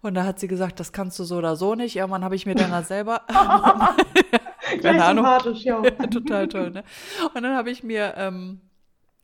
[0.01, 1.95] Und da hat sie gesagt, das kannst du so oder so nicht.
[1.95, 3.21] Irgendwann habe ich mir dann selber
[4.81, 5.25] Keine Ahnung.
[5.55, 5.81] Ja.
[6.11, 6.83] Total toll, ne?
[7.33, 8.66] Und dann habe ich mir ähm, äh,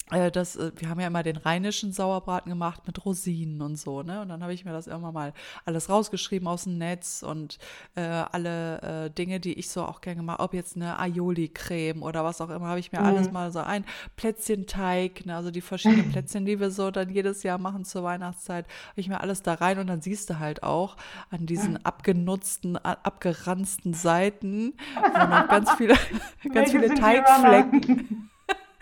[0.09, 4.21] das, äh, wir haben ja immer den rheinischen Sauerbraten gemacht mit Rosinen und so, ne?
[4.21, 5.33] Und dann habe ich mir das irgendwann mal
[5.65, 7.57] alles rausgeschrieben aus dem Netz und
[7.95, 12.23] äh, alle äh, Dinge, die ich so auch gerne gemacht, ob jetzt eine Aioli-Creme oder
[12.23, 13.05] was auch immer, habe ich mir mhm.
[13.05, 13.85] alles mal so ein
[14.15, 15.35] Plätzchenteig, ne?
[15.35, 19.07] also die verschiedenen Plätzchen, die wir so dann jedes Jahr machen zur Weihnachtszeit, habe ich
[19.07, 20.97] mir alles da rein und dann siehst du halt auch
[21.29, 25.95] an diesen abgenutzten, abgeranzten Seiten, wo noch ganz viele,
[26.53, 28.29] ganz viele Teigflecken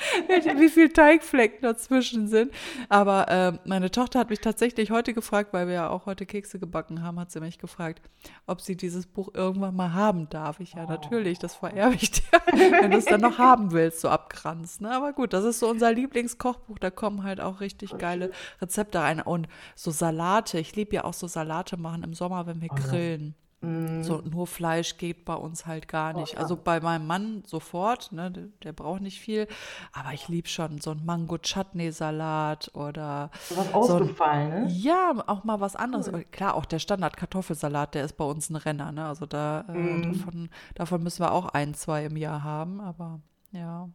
[0.58, 2.52] wie viele Teigflecken dazwischen sind.
[2.90, 6.60] Aber äh, meine Tochter hat mich tatsächlich heute gefragt, weil wir ja auch heute Kekse
[6.60, 8.02] gebacken haben, hat sie mich gefragt,
[8.48, 10.60] ob sie dieses Buch irgendwann mal haben darf.
[10.60, 12.22] Ich ja, natürlich, das vererbe ich dir,
[12.82, 14.82] wenn du es dann noch haben willst, so abkranzt.
[14.82, 14.92] Ne?
[14.92, 16.80] Aber gut, das ist so unser Lieblingskochbuch.
[16.80, 19.22] Da kommen halt auch richtig geile Rezepte rein.
[19.22, 23.36] Und so Salate, ich liebe ja auch so Salate machen im Sommer, wenn wir grillen.
[23.62, 24.02] Mm.
[24.02, 26.34] So nur Fleisch geht bei uns halt gar nicht.
[26.34, 26.41] Oh, ja.
[26.41, 29.47] Also bei meinem Mann sofort, ne, der, der braucht nicht viel,
[29.93, 34.80] aber ich liebe schon so ein Mango Chutney Salat oder was ausgefallen, so ne?
[34.80, 36.12] Ja, auch mal was anderes.
[36.12, 36.26] Cool.
[36.32, 39.06] Klar, auch der Standard Kartoffelsalat, der ist bei uns ein Renner, ne?
[39.06, 39.76] Also da mm.
[39.76, 43.21] äh, davon, davon müssen wir auch ein, zwei im Jahr haben, aber
[43.52, 43.89] ja.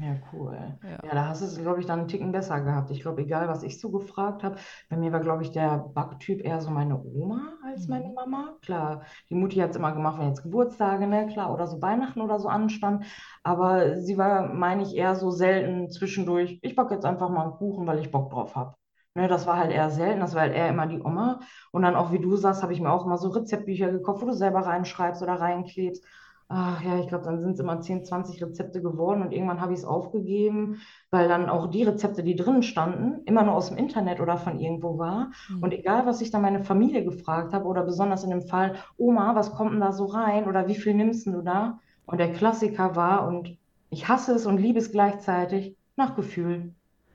[0.00, 0.56] Ja, cool.
[0.82, 0.98] Ja.
[1.02, 2.90] Ja, da hast du es, glaube ich, dann einen Ticken besser gehabt.
[2.90, 4.56] Ich glaube, egal, was ich so gefragt habe,
[4.88, 8.14] bei mir war, glaube ich, der Backtyp eher so meine Oma als meine mhm.
[8.14, 8.56] Mama.
[8.62, 12.20] Klar, die Mutti hat es immer gemacht, wenn jetzt Geburtstage, ne, klar, oder so Weihnachten
[12.20, 13.06] oder so anstand.
[13.42, 16.60] Aber sie war, meine ich, eher so selten zwischendurch.
[16.62, 18.74] Ich backe jetzt einfach mal einen Kuchen, weil ich Bock drauf habe.
[19.14, 21.40] Ne, das war halt eher selten, das war halt eher immer die Oma.
[21.72, 24.26] Und dann auch, wie du sagst, habe ich mir auch immer so Rezeptbücher gekauft, wo
[24.26, 26.04] du selber reinschreibst oder reinklebst.
[26.50, 29.74] Ach ja, ich glaube, dann sind es immer 10, 20 Rezepte geworden und irgendwann habe
[29.74, 30.80] ich es aufgegeben,
[31.10, 34.58] weil dann auch die Rezepte, die drinnen standen, immer nur aus dem Internet oder von
[34.58, 35.30] irgendwo war.
[35.48, 35.62] Mhm.
[35.62, 39.34] Und egal, was ich dann meine Familie gefragt habe oder besonders in dem Fall, Oma,
[39.34, 41.80] was kommt denn da so rein oder wie viel nimmst du da?
[42.06, 43.58] Und der Klassiker war, und
[43.90, 46.74] ich hasse es und liebe es gleichzeitig, nach Gefühl.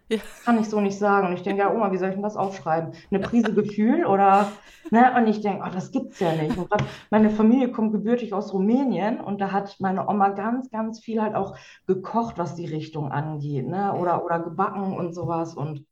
[0.10, 0.20] Ja.
[0.46, 1.28] Kann ich so nicht sagen.
[1.28, 2.94] Und ich denke, ja, Oma, wie soll ich denn das aufschreiben?
[3.12, 4.52] Eine Prise Gefühl oder,
[4.92, 5.13] ne?
[5.16, 6.58] Und ich denke, oh, das gibt's ja nicht.
[6.58, 11.00] Und grad meine Familie kommt gebürtig aus Rumänien und da hat meine Oma ganz, ganz
[11.00, 13.94] viel halt auch gekocht, was die Richtung angeht, ne?
[13.94, 15.56] Oder, oder gebacken und sowas.
[15.56, 15.86] Und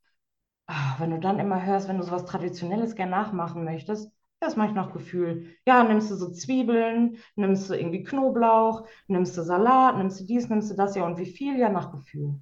[0.67, 4.69] ah, wenn du dann immer hörst, wenn du sowas Traditionelles gerne nachmachen möchtest, das mache
[4.69, 5.47] ich nach Gefühl.
[5.67, 10.49] Ja, nimmst du so Zwiebeln, nimmst du irgendwie Knoblauch, nimmst du Salat, nimmst du dies,
[10.49, 11.59] nimmst du das, ja, und wie viel?
[11.59, 12.39] Ja, nach Gefühl.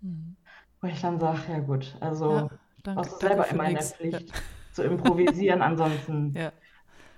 [0.00, 0.31] Mhm.
[0.82, 2.48] Wo ich dann sage, ja gut, also Ja,
[2.84, 3.94] danke, selber immer in der nix.
[4.10, 4.20] Ja.
[4.20, 4.34] Pflicht
[4.72, 6.52] zu improvisieren, ansonsten, Ja.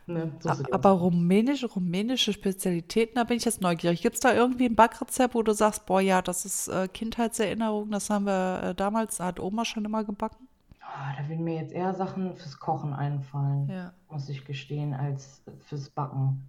[0.07, 0.90] ne, was Aber aus.
[0.90, 4.03] rumänische, rumänische Spezialitäten, da bin ich jetzt neugierig.
[4.03, 7.90] Gibt es da irgendwie ein Backrezept, wo du sagst, boah, ja, das ist äh, Kindheitserinnerung,
[7.90, 10.48] das haben wir äh, damals, da hat Oma schon immer gebacken?
[10.81, 13.92] Ah, da würden mir jetzt eher Sachen fürs Kochen einfallen, Ja.
[14.09, 16.48] muss ich gestehen, als fürs Backen.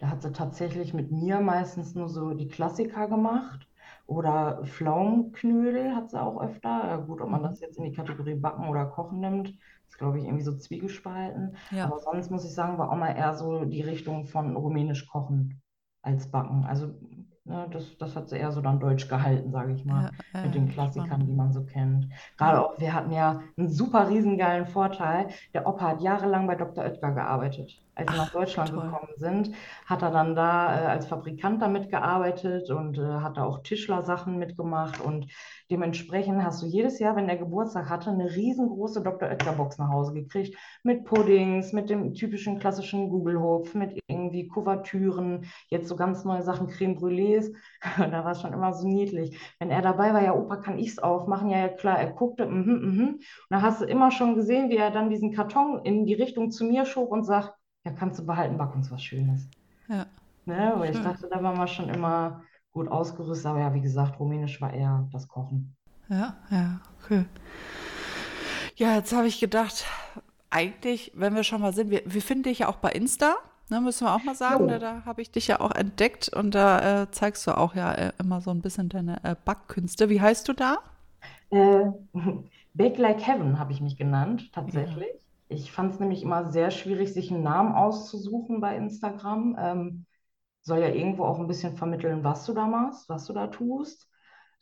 [0.00, 3.67] Da hat sie tatsächlich mit mir meistens nur so die Klassiker gemacht.
[4.08, 7.04] Oder Pflaumenknödel hat sie auch öfter.
[7.06, 7.44] Gut, ob man Mhm.
[7.44, 9.50] das jetzt in die Kategorie Backen oder Kochen nimmt,
[9.88, 11.56] ist, glaube ich, irgendwie so zwiegespalten.
[11.70, 11.90] Ja.
[11.90, 15.62] Aber sonst muss ich sagen, war auch mal eher so die Richtung von rumänisch Kochen
[16.02, 16.64] als Backen.
[16.64, 16.98] Also,
[17.44, 20.54] ne, das, das hat sie eher so dann deutsch gehalten, sage ich mal, Ja, mit
[20.54, 21.26] ja, den Klassikern, spannend.
[21.26, 22.08] die man so kennt.
[22.38, 25.28] Gerade auch, wir hatten ja einen super riesengeilen Vorteil.
[25.54, 26.84] Der Opa hat jahrelang bei Dr.
[26.84, 27.72] Oetker gearbeitet.
[27.98, 28.82] Als wir nach Ach, Deutschland toll.
[28.84, 29.50] gekommen sind,
[29.84, 34.38] hat er dann da äh, als Fabrikant damit gearbeitet und äh, hat da auch Tischlersachen
[34.38, 35.00] mitgemacht.
[35.00, 35.26] Und
[35.68, 39.28] dementsprechend hast du jedes Jahr, wenn der Geburtstag hatte, eine riesengroße Dr.
[39.28, 40.56] Oetker-Box nach Hause gekriegt.
[40.84, 46.68] Mit Puddings, mit dem typischen klassischen Gugelhupf, mit irgendwie Kuvertüren, jetzt so ganz neue Sachen,
[46.68, 47.52] Creme Brûlées.
[47.98, 49.36] Da war es schon immer so niedlich.
[49.58, 51.50] Wenn er dabei war, ja, Opa, kann ich es aufmachen?
[51.50, 53.08] Ja, ja, klar, er guckte, mhm, mhm.
[53.08, 56.50] Und da hast du immer schon gesehen, wie er dann diesen Karton in die Richtung
[56.52, 57.57] zu mir schob und sagt,
[57.88, 59.48] ja, kannst du behalten, back uns was Schönes.
[59.88, 60.06] Ja,
[60.46, 60.74] Ne?
[60.78, 64.60] Weil ich dachte, da waren wir schon immer gut ausgerüstet, aber ja, wie gesagt, Rumänisch
[64.60, 65.76] war eher das Kochen.
[66.08, 67.24] Ja, ja, okay.
[68.76, 69.84] Ja, jetzt habe ich gedacht,
[70.50, 73.36] eigentlich, wenn wir schon mal sind, wir, wir finden dich ja auch bei Insta,
[73.70, 74.78] ne, müssen wir auch mal sagen, ne, Jo.
[74.78, 78.12] da habe ich dich ja auch entdeckt und da äh, zeigst du auch ja äh,
[78.18, 80.08] immer so ein bisschen deine äh, Backkünste.
[80.08, 80.78] Wie heißt du da?
[81.50, 81.84] Äh,
[82.74, 85.08] Bake Like Heaven habe ich mich genannt, Ja, tatsächlich.
[85.48, 89.56] Ich fand es nämlich immer sehr schwierig, sich einen Namen auszusuchen bei Instagram.
[89.58, 90.06] Ähm,
[90.62, 94.08] soll ja irgendwo auch ein bisschen vermitteln, was du da machst, was du da tust.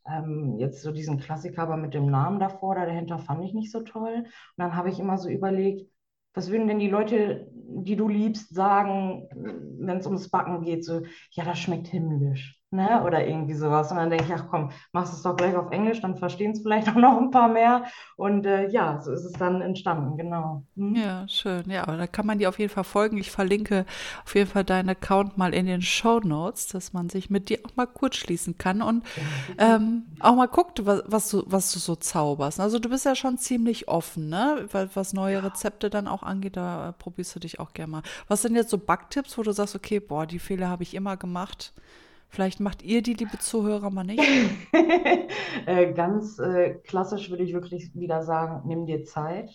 [0.06, 3.72] Ähm, jetzt so diesen Klassiker, aber mit dem Namen davor oder dahinter fand ich nicht
[3.72, 4.14] so toll.
[4.24, 5.90] Und dann habe ich immer so überlegt,
[6.34, 9.28] was würden denn die Leute, die du liebst, sagen,
[9.80, 10.84] wenn es ums Backen geht?
[10.84, 13.02] So, ja, das schmeckt himmlisch, ne?
[13.04, 13.90] Oder irgendwie sowas.
[13.90, 16.62] Und dann denke ich, ach komm, machst es doch gleich auf Englisch, dann verstehen es
[16.62, 17.84] vielleicht auch noch ein paar mehr.
[18.16, 20.62] Und äh, ja, so ist es dann entstanden, genau.
[20.76, 20.94] Hm?
[20.96, 21.70] ja, schön.
[21.70, 23.18] Ja, aber da kann man dir auf jeden Fall folgen.
[23.18, 23.86] Ich verlinke
[24.24, 27.60] auf jeden Fall deinen Account mal in den Show Notes, dass man sich mit dir
[27.64, 29.04] auch mal kurz schließen kann und
[29.58, 32.60] ähm, auch mal guckt, was, was du, was du so zauberst.
[32.60, 34.66] Also du bist ja schon ziemlich offen, ne?
[34.72, 38.02] Weil, was neue Rezepte dann auch angeht, da äh, probierst du dich auch gerne mal.
[38.28, 41.16] Was sind jetzt so Backtipps, wo du sagst, okay, boah, die Fehler habe ich immer
[41.16, 41.72] gemacht.
[42.28, 44.32] Vielleicht macht ihr die, liebe Zuhörer, mal nicht.
[45.66, 49.50] Äh, ganz äh, klassisch würde ich wirklich wieder sagen, nimm dir Zeit.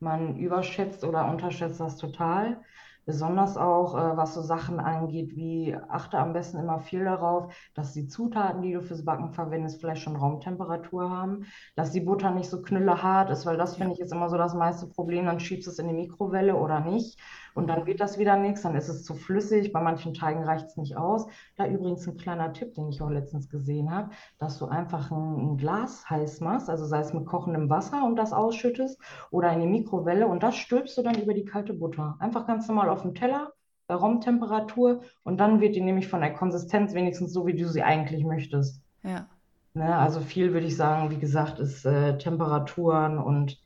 [0.00, 2.62] Man überschätzt oder unterschätzt das total.
[3.06, 7.92] Besonders auch, äh, was so Sachen angeht, wie achte am besten immer viel darauf, dass
[7.92, 12.50] die Zutaten, die du fürs Backen verwendest, vielleicht schon Raumtemperatur haben, dass die Butter nicht
[12.50, 13.78] so knüllehart ist, weil das Ja.
[13.78, 15.26] finde ich ist immer so das meiste Problem.
[15.26, 17.18] Dann schiebst du es in die Mikrowelle oder nicht
[17.54, 19.72] und dann wird das wieder nichts, dann ist es zu flüssig.
[19.72, 21.26] Bei manchen Teigen reicht es nicht aus.
[21.56, 25.52] Da übrigens ein kleiner Tipp, den ich auch letztens gesehen habe, dass du einfach ein,
[25.52, 29.60] ein Glas heiß machst, also sei es mit kochendem Wasser und das ausschüttest oder in
[29.60, 32.16] die Mikrowelle und das stülpst du dann über die kalte Butter.
[32.18, 33.52] Einfach ganz normal auf dem Teller
[33.86, 37.82] bei Raumtemperatur und dann wird die nämlich von der Konsistenz wenigstens so, wie du sie
[37.82, 38.80] eigentlich möchtest.
[39.02, 39.26] Ja.
[39.74, 39.96] Ne?
[39.96, 43.60] Also viel würde ich sagen, wie gesagt, ist äh, Temperaturen und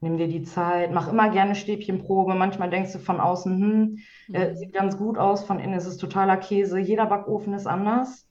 [0.00, 0.92] nimm dir die Zeit.
[0.92, 2.34] Mach immer gerne Stäbchenprobe.
[2.34, 3.98] Manchmal denkst du von außen, hm,
[4.32, 4.56] äh, Mhm.
[4.56, 6.78] sieht ganz gut aus, von innen ist es totaler Käse.
[6.78, 8.28] Jeder Backofen ist anders.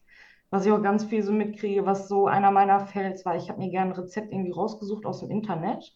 [0.52, 3.60] Was ich auch ganz viel so mitkriege, was so einer meiner Fails war, ich habe
[3.60, 5.94] mir gerne ein Rezept irgendwie rausgesucht aus dem Internet,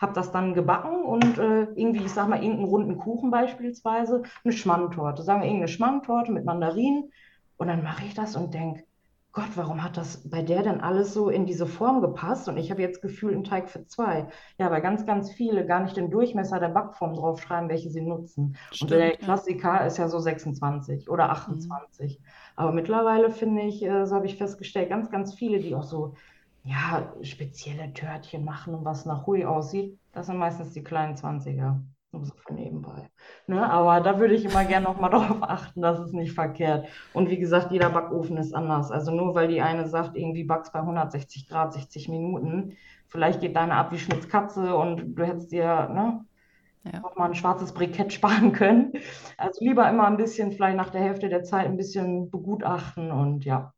[0.00, 4.52] habe das dann gebacken und äh, irgendwie, ich sag mal, irgendeinen runden Kuchen beispielsweise, eine
[4.52, 7.10] Schmandtorte, sagen wir irgendeine Schmandtorte mit Mandarinen
[7.56, 8.84] und dann mache ich das und denke,
[9.36, 12.48] Gott, warum hat das bei der denn alles so in diese Form gepasst?
[12.48, 14.28] Und ich habe jetzt gefühlt einen Teig für zwei.
[14.58, 18.56] Ja, weil ganz, ganz viele gar nicht den Durchmesser der Backform draufschreiben, welche sie nutzen.
[18.80, 19.34] Und der Stimmt, ja.
[19.34, 21.76] Klassiker ist ja so 26 oder Mhm.
[21.76, 22.20] 28.
[22.56, 26.14] Aber mittlerweile finde ich, äh, so habe ich festgestellt, ganz, ganz viele, die auch so,
[26.64, 31.84] ja, spezielle Törtchen machen und was nach Hui aussieht, das sind meistens die kleinen 20er.
[32.12, 33.10] Nur so für nebenbei.
[33.46, 33.68] Ne?
[33.70, 36.88] Aber da würde ich immer gerne nochmal drauf achten, das ist nicht verkehrt.
[37.12, 38.90] Und wie gesagt, jeder Backofen ist anders.
[38.90, 42.76] Also nur weil die eine sagt, irgendwie backst bei 160 Grad 60 Minuten,
[43.08, 46.24] vielleicht geht deine ab wie Schmitz Katze und du hättest dir ne,
[46.84, 47.02] Ja.
[47.02, 48.92] auch mal ein schwarzes Brikett sparen können.
[49.38, 53.44] Also lieber immer ein bisschen, vielleicht nach der Hälfte der Zeit ein bisschen begutachten und
[53.44, 53.74] ja,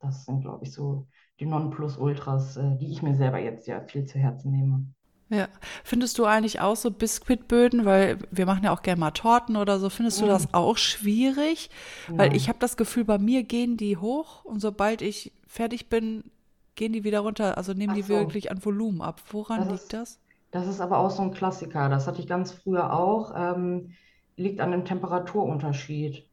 [0.00, 1.06] das sind, glaube ich, so
[1.40, 4.86] die Nonplusultras, äh, die ich mir selber jetzt ja viel zu Herzen nehme.
[5.32, 5.48] Ja.
[5.82, 9.78] Findest du eigentlich auch so Biskuitböden, weil wir machen ja auch gerne mal Torten oder
[9.78, 11.70] so, findest du das auch schwierig?
[12.08, 16.30] Weil ich habe das Gefühl, bei mir gehen die hoch und sobald ich fertig bin,
[16.74, 19.22] gehen die wieder runter, also nehmen Ach die so, wirklich an Volumen ab.
[19.30, 20.20] Woran das liegt ist, das?
[20.50, 21.88] das ist aber auch so ein Klassiker.
[21.88, 23.32] Das hatte ich ganz früher auch.
[23.34, 23.94] Ähm,
[24.36, 26.28] liegt an dem Temperaturunterschied,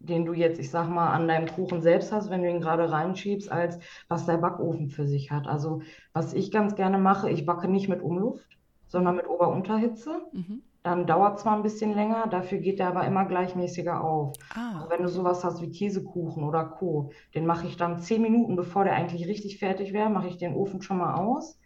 [0.00, 2.90] den du jetzt, ich sag mal, an deinem Kuchen selbst hast, wenn du ihn gerade
[2.90, 3.78] reinschiebst, als
[4.08, 5.46] was der Backofen für sich hat.
[5.46, 5.82] Also,
[6.12, 8.46] was ich ganz gerne mache, ich backe nicht mit Umluft,
[8.86, 10.22] sondern mit Ober-Unterhitze.
[10.32, 10.62] Mhm.
[10.82, 14.38] Dann dauert zwar ein bisschen länger, dafür geht der aber immer gleichmäßiger auf.
[14.54, 18.22] Ah, Also wenn du sowas hast wie Käsekuchen oder Co., den mache ich dann zehn
[18.22, 21.58] Minuten, bevor der eigentlich richtig fertig wäre, mache ich den Ofen schon mal aus.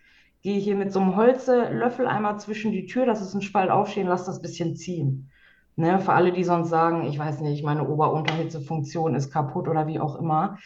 [0.42, 4.08] Gehe hier mit so einem Holzelöffel einmal zwischen die Tür, dass es einen Spalt aufstehen,
[4.08, 5.30] lass das bisschen ziehen.
[5.76, 10.00] Ne, für alle, die sonst sagen, ich weiß nicht, meine Ober-Unterhitzefunktion ist kaputt oder wie
[10.00, 10.58] auch immer,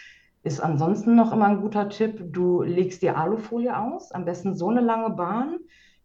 [0.42, 2.20] ist ansonsten noch immer ein guter Tipp.
[2.32, 5.58] Du legst dir Alufolie aus, am besten so eine lange Bahn,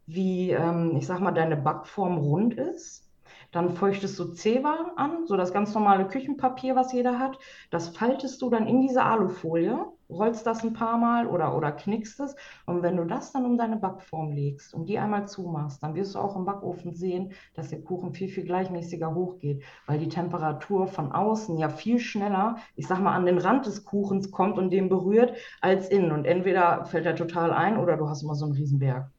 [0.06, 3.11] wie, ähm, ich sag mal, deine Backform rund ist.
[3.52, 7.38] Dann feuchtest du Zewa an, so das ganz normale Küchenpapier, was jeder hat.
[7.70, 12.20] Das faltest du dann in diese Alufolie, rollst das ein paar Mal oder, oder knickst
[12.20, 12.36] es.
[12.66, 16.16] Und wenn du das dann um deine Backform legst und die einmal zumachst, dann wirst
[16.16, 20.88] du auch im Backofen sehen, dass der Kuchen viel, viel gleichmäßiger hochgeht, weil die Temperatur
[20.88, 24.70] von außen ja viel schneller, ich sag mal, an den Rand des Kuchens kommt und
[24.72, 26.12] den berührt, als innen.
[26.12, 29.12] Und entweder fällt er total ein oder du hast immer so einen Riesenberg.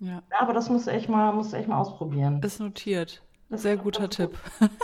[0.00, 0.22] ja.
[0.30, 2.42] Aber das musst du echt mal, musst du echt mal ausprobieren.
[2.42, 3.25] Ist notiert.
[3.48, 4.36] Das Sehr guter ganz Tipp.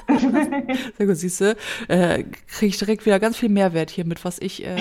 [0.96, 1.56] Sehr gut, siehst du,
[1.88, 4.76] äh, kriege ich direkt wieder ganz viel Mehrwert hier mit, was ich, äh,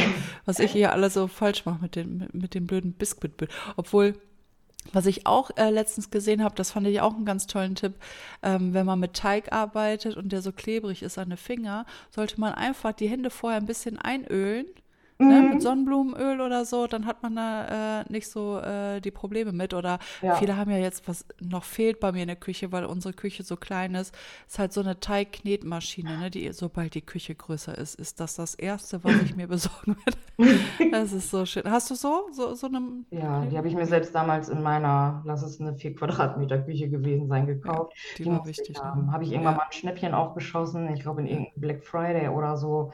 [0.45, 3.53] was ich hier alles so falsch mache mit den, mit, mit den blöden Biskuitböden.
[3.77, 4.13] Obwohl,
[4.93, 7.95] was ich auch äh, letztens gesehen habe, das fand ich auch einen ganz tollen Tipp,
[8.43, 12.39] ähm, wenn man mit Teig arbeitet und der so klebrig ist an den Finger, sollte
[12.39, 14.67] man einfach die Hände vorher ein bisschen einölen.
[15.28, 15.61] Ne, mit Mhm.
[15.61, 19.74] Sonnenblumenöl oder so, dann hat man da äh, nicht so äh, die Probleme mit.
[19.74, 19.99] Oder
[20.30, 23.13] viele Ja, haben ja jetzt, was noch fehlt bei mir in der Küche, weil unsere
[23.13, 24.13] Küche so klein ist,
[24.47, 28.55] ist halt so eine Teigknetmaschine, ne, die, sobald die Küche größer ist, ist das das
[28.55, 30.17] Erste, was ich mir besorgen werde.
[30.89, 31.63] Das ist so schön.
[31.69, 35.22] Hast du so, so, so eine ja, die habe ich mir selbst damals in meiner,
[35.26, 37.93] lass es eine 4 Quadratmeter Küche gewesen sein, Ja, gekauft.
[38.17, 39.11] die Die war wichtig, ne?
[39.11, 42.30] Habe ich irgendwann Ja, mal ein Schnäppchen aufgeschossen, ich glaube in ja, irgendeinem Black Friday
[42.30, 42.91] oder so,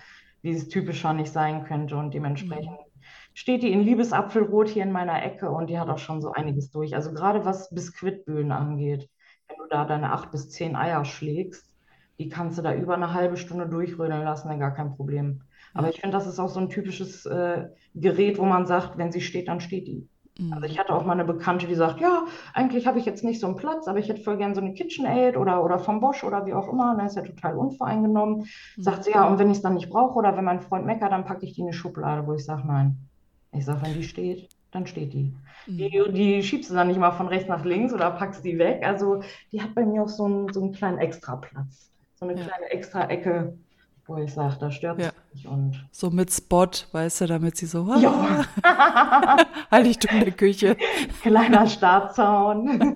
[0.47, 1.97] wie es typischer nicht sein könnte.
[1.97, 3.03] Und dementsprechend mhm.
[3.33, 6.71] steht die in Liebesapfelrot hier in meiner Ecke und die hat auch schon so einiges
[6.71, 6.95] durch.
[6.95, 9.09] Also gerade was Biskuitböden angeht,
[9.49, 11.69] wenn du da deine acht bis zehn Eier schlägst,
[12.17, 15.43] die kannst du da über eine halbe Stunde durchrödeln lassen, dann gar kein Problem.
[15.73, 19.11] Aber ich finde, das ist auch so ein typisches äh, Gerät, wo man sagt, wenn
[19.11, 20.07] sie steht, dann steht die.
[20.49, 20.79] Also ich mhm.
[20.79, 23.55] hatte auch mal eine Bekannte, die sagt, ja, eigentlich habe ich jetzt nicht so einen
[23.57, 26.53] Platz, aber ich hätte voll gern so eine KitchenAid oder, oder vom Bosch oder wie
[26.53, 26.91] auch immer.
[26.97, 28.47] Und ist ja total unvoreingenommen.
[28.75, 28.83] Mhm.
[28.83, 31.11] Sagt sie, ja, und wenn ich es dann nicht brauche oder wenn mein Freund meckert,
[31.11, 33.09] dann packe ich die in eine Schublade, wo ich sage, nein.
[33.51, 35.33] Ich sage, wenn die steht, dann steht die.
[35.77, 36.13] Die, Mhm.
[36.13, 38.85] die schiebst du dann nicht mal von rechts nach links oder packst die weg.
[38.85, 39.21] Also
[39.51, 41.91] die hat bei mir auch so einen, so einen kleinen Extraplatz.
[42.15, 43.57] So eine Ja, kleine Extra-Ecke,
[44.05, 45.07] wo ich sage, da stört ja.
[45.07, 45.16] es nicht.
[45.45, 48.43] Und So mit Spot, weißt du, damit sie so, ja,
[49.71, 50.77] Heiligtum der Küche.
[51.21, 52.95] kleiner Startzaun.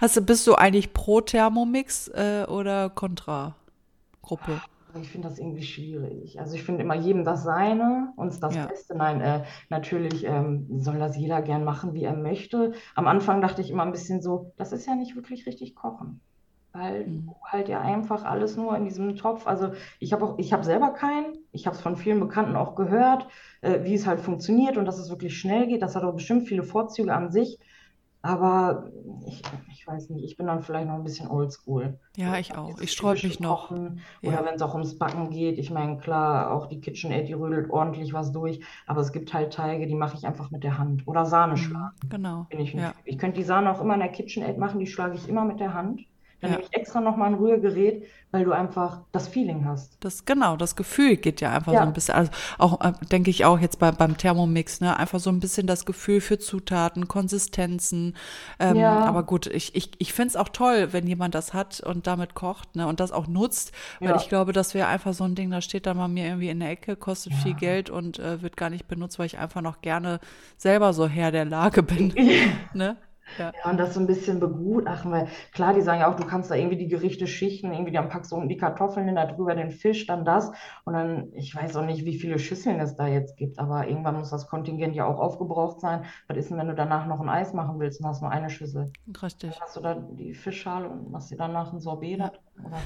[0.00, 3.56] Hast du, bist du eigentlich pro Thermomix äh, oder kontra
[4.22, 4.62] Gruppe?
[5.00, 6.38] Ich finde das irgendwie schwierig.
[6.38, 8.66] Also ich finde immer jedem das Seine, uns das Ja.
[8.66, 8.96] Beste.
[8.96, 12.72] Nein, äh, natürlich ähm, soll das jeder gern machen, wie er möchte.
[12.94, 16.20] Am Anfang dachte ich immer ein bisschen so, das ist ja nicht wirklich richtig kochen.
[16.74, 17.26] Weil Mhm.
[17.26, 19.46] du halt ja einfach alles nur in diesem Topf.
[19.46, 19.70] Also
[20.00, 21.34] ich habe auch, ich habe selber keinen.
[21.52, 23.28] Ich habe es von vielen Bekannten auch gehört,
[23.62, 25.82] äh, wie es halt funktioniert und dass es wirklich schnell geht.
[25.82, 27.58] Das hat auch bestimmt viele Vorzüge an sich.
[28.22, 28.90] Aber
[29.28, 32.00] ich, ich weiß nicht, ich bin dann vielleicht noch ein bisschen oldschool.
[32.16, 32.80] Ja, ich auch.
[32.80, 33.68] Ich sträube typische mich noch.
[33.68, 35.58] Kochen oder Ja, wenn es auch ums Backen geht.
[35.58, 38.60] Ich meine, klar, auch die KitchenAid, die rödelt ordentlich was durch.
[38.86, 41.06] Aber es gibt halt Teige, die mache ich einfach mit der Hand.
[41.06, 41.56] Oder Sahne mhm.
[41.58, 42.46] schlagen, Genau.
[42.48, 42.94] bin ich Ja.
[43.04, 45.60] Ich könnte die Sahne auch immer in der KitchenAid machen, die schlage ich immer mit
[45.60, 46.00] der Hand.
[46.40, 46.56] Dann ja.
[46.56, 49.98] nehme ich extra nochmal ein Rührgerät, weil du einfach das Feeling hast.
[50.00, 53.30] Das, genau, das Gefühl geht ja einfach so ein Ja, bisschen, also auch, äh, denke
[53.30, 57.08] ich auch jetzt bei, beim Thermomix, ne, einfach so ein bisschen das Gefühl für Zutaten,
[57.08, 58.14] Konsistenzen.
[58.58, 61.80] Ähm, aber ja, gut, ich, ich, ich finde es auch toll, wenn jemand das hat
[61.80, 63.72] und damit kocht, ne, und das auch nutzt,
[64.02, 66.26] weil ich ja, glaube, das wäre einfach so ein Ding, da steht dann bei mir
[66.26, 67.56] irgendwie in der Ecke, kostet viel ja.
[67.56, 70.20] Geld und äh, wird gar nicht benutzt, weil ich einfach noch gerne
[70.58, 72.12] selber so Herr der Lage bin,
[72.74, 72.98] ne?
[73.38, 76.50] Ja, und das so ein bisschen begutachten, weil klar, die sagen ja auch, du kannst
[76.50, 79.54] da irgendwie die Gerichte schichten, irgendwie dann packst du unten die Kartoffeln hin, da drüber
[79.54, 80.50] den Fisch, dann das
[80.84, 84.16] und dann, ich weiß auch nicht, wie viele Schüsseln es da jetzt gibt, aber irgendwann
[84.16, 86.04] muss das Kontingent ja auch aufgebraucht sein.
[86.28, 88.50] Was ist denn, wenn du danach noch ein Eis machen willst und hast nur eine
[88.50, 88.92] Schüssel?
[89.22, 89.52] Richtig.
[89.52, 92.78] Dann hast du da die Fischschale und machst dir danach ein Sorbet drin, oder?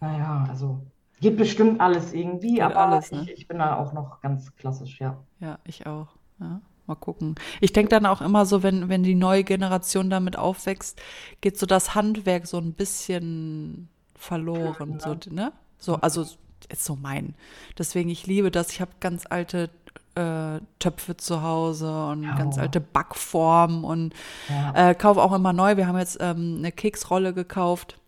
[0.00, 0.80] Naja, also
[1.20, 3.22] geht bestimmt alles irgendwie, Geht aber alles, ne?
[3.22, 5.16] ich, ich bin da auch noch ganz klassisch, ja.
[5.40, 6.08] Ja, ich auch.
[6.38, 7.34] Ja, mal gucken.
[7.60, 11.00] Ich denke dann auch immer so, wenn, wenn die neue Generation damit aufwächst,
[11.40, 14.98] geht so das Handwerk so ein bisschen verloren.
[15.00, 15.52] So, ne?
[15.78, 17.34] So, also ist so mein.
[17.78, 18.70] Deswegen, ich liebe das.
[18.70, 19.70] Ich habe ganz alte
[20.14, 22.34] äh, Töpfe zu Hause und Ja.
[22.36, 24.14] ganz alte Backformen und
[24.48, 24.90] Ja.
[24.90, 25.76] äh, kaufe auch immer neu.
[25.76, 27.98] Wir haben jetzt ähm, eine Keksrolle gekauft.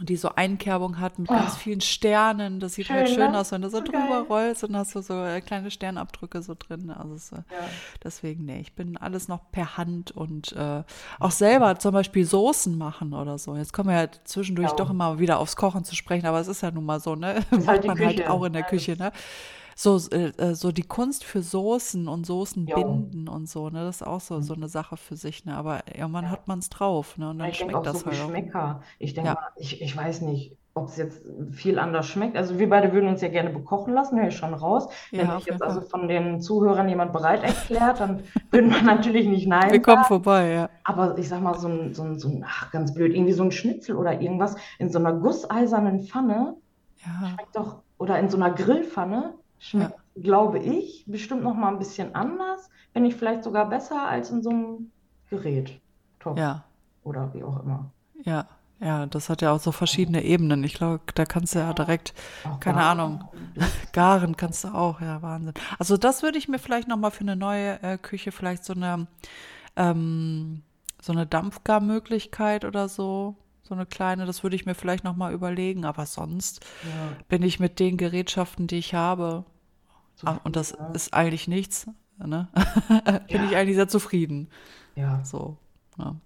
[0.00, 1.58] Die so Einkerbung hat mit ganz Oh.
[1.58, 2.60] vielen Sternen.
[2.60, 3.38] Das sieht halt Schön, schön ne?
[3.38, 6.54] aus, wenn du so So drüber rollst und hast du so äh, kleine Sternabdrücke so
[6.58, 6.90] drin.
[6.90, 7.68] Also äh, Ja.
[8.02, 10.82] Deswegen, nee, ich bin alles noch per Hand und äh,
[11.20, 13.54] auch selber zum Beispiel Soßen machen oder so.
[13.54, 14.76] Jetzt kommen wir ja zwischendurch Ja.
[14.76, 17.44] doch immer wieder aufs Kochen zu sprechen, aber es ist ja nun mal so, ne?
[17.50, 18.30] Ist halt Macht die man halt Küche.
[18.30, 19.12] auch in der Ja, Küche, ne?
[19.76, 22.72] So, äh, äh, so die Kunst für Soßen und Soßen Jo.
[22.72, 23.84] binden und so, ne?
[23.84, 25.56] Das ist auch so, so eine Sache für sich, ne?
[25.56, 27.30] Aber irgendwann hat man es drauf, ne?
[27.30, 28.32] Und Ja, dann ich schmeckt auch so das halt auch.
[28.32, 28.82] Geschmäcker.
[28.98, 29.34] Ich denke Ja.
[29.34, 32.36] mal, ich, ich weiß nicht, ob es jetzt viel anders schmeckt.
[32.36, 34.88] Also wir beide würden uns ja gerne bekochen lassen, höre ich schon raus.
[35.16, 39.26] Wenn Ja, sich jetzt also von den Zuhörern jemand bereit erklärt, dann würden wir natürlich
[39.26, 40.04] nicht nein Wir kommen sagen.
[40.04, 40.70] vorbei, ja.
[40.84, 43.44] Aber ich sag mal, so ein, so ein, so ein, ach, ganz blöd, irgendwie so
[43.44, 46.56] ein Schnitzel oder irgendwas in so einer gusseisernen Pfanne
[47.04, 49.34] Ja, schmeckt doch, oder in so einer Grillpfanne
[49.64, 54.30] schmeckt, glaube ich, bestimmt noch mal ein bisschen anders, wenn nicht vielleicht sogar besser als
[54.30, 54.92] in so einem
[55.26, 55.82] Gerät.
[56.18, 56.64] Topf ja,
[57.02, 57.94] oder wie auch immer.
[58.24, 58.48] ja.
[58.80, 60.64] Ja, das hat ja auch so verschiedene Ebenen.
[60.64, 63.28] Ich glaube, da kannst du ja direkt, Auch keine da- Ahnung,
[63.92, 65.54] Garen kannst du auch, ja, Wahnsinn.
[65.78, 68.72] Also das würde ich mir vielleicht noch mal für eine neue äh, Küche vielleicht so
[68.74, 69.06] eine
[69.76, 70.62] ähm,
[71.02, 75.32] so eine Dampfgarmöglichkeit oder so, so eine kleine, das würde ich mir vielleicht noch mal
[75.34, 79.44] überlegen, aber sonst Ja, bin ich mit den Gerätschaften, die ich habe,
[80.24, 81.86] ah, und das ist eigentlich nichts,
[82.18, 82.48] ne?
[83.28, 83.44] Bin Ja.
[83.44, 84.48] ich eigentlich sehr zufrieden.
[84.94, 85.56] Ja, So,
[85.98, 86.16] ja.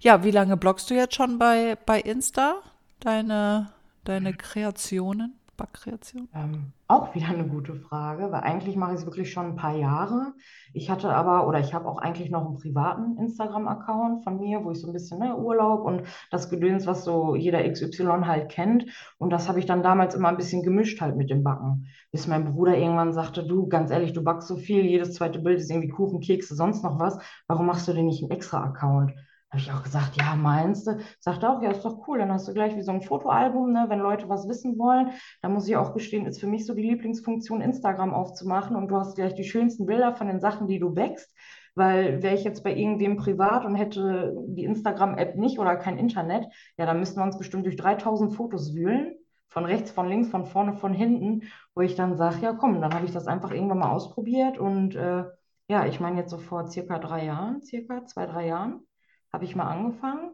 [0.00, 2.62] Ja, wie lange bloggst du jetzt schon bei, bei Insta?
[3.00, 3.70] Deine,
[4.04, 6.28] deine Kreationen, Backkreationen?
[6.34, 9.76] Ähm, auch wieder eine gute Frage, weil eigentlich mache ich es wirklich schon ein paar
[9.76, 10.34] Jahre.
[10.72, 14.72] Ich hatte aber, oder ich habe auch eigentlich noch einen privaten Instagram-Account von mir, wo
[14.72, 18.86] ich so ein bisschen, ne, Urlaub und das Gedöns, was so jeder XY halt kennt.
[19.18, 21.86] Und das habe ich dann damals immer ein bisschen gemischt halt mit dem Backen.
[22.10, 25.60] Bis mein Bruder irgendwann sagte, du, ganz ehrlich, du backst so viel, jedes zweite Bild
[25.60, 27.18] ist irgendwie Kuchen, Kekse, sonst noch was.
[27.46, 29.12] Warum machst du denn nicht einen extra Account?
[29.50, 30.98] Habe ich auch gesagt, ja, meinst du?
[31.18, 32.18] Sagt auch, ja, ist doch cool.
[32.18, 35.10] Dann hast du gleich wie so ein Fotoalbum, ne, wenn Leute was wissen wollen.
[35.42, 38.96] Da muss ich auch gestehen, ist für mich so die Lieblingsfunktion, Instagram aufzumachen und du
[38.96, 41.34] hast gleich die schönsten Bilder von den Sachen, die du wächst.
[41.74, 46.46] Weil wäre ich jetzt bei irgendwem privat und hätte die Instagram-App nicht oder kein Internet,
[46.76, 49.16] ja, dann müssten wir uns bestimmt durch 3000 Fotos wühlen.
[49.48, 51.42] Von rechts, von links, von vorne, von hinten,
[51.74, 54.94] wo ich dann sage, ja komm, dann habe ich das einfach irgendwann mal ausprobiert und
[54.94, 55.24] äh,
[55.68, 58.84] ja, ich meine jetzt so vor circa drei Jahren, circa zwei, drei Jahren,
[59.32, 60.32] habe ich mal angefangen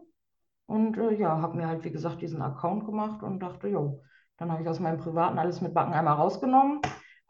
[0.67, 4.03] und äh, ja, habe mir halt, wie gesagt, diesen Account gemacht und dachte, jo,
[4.39, 6.81] dann habe ich aus meinem Privaten alles mit Backen einmal rausgenommen,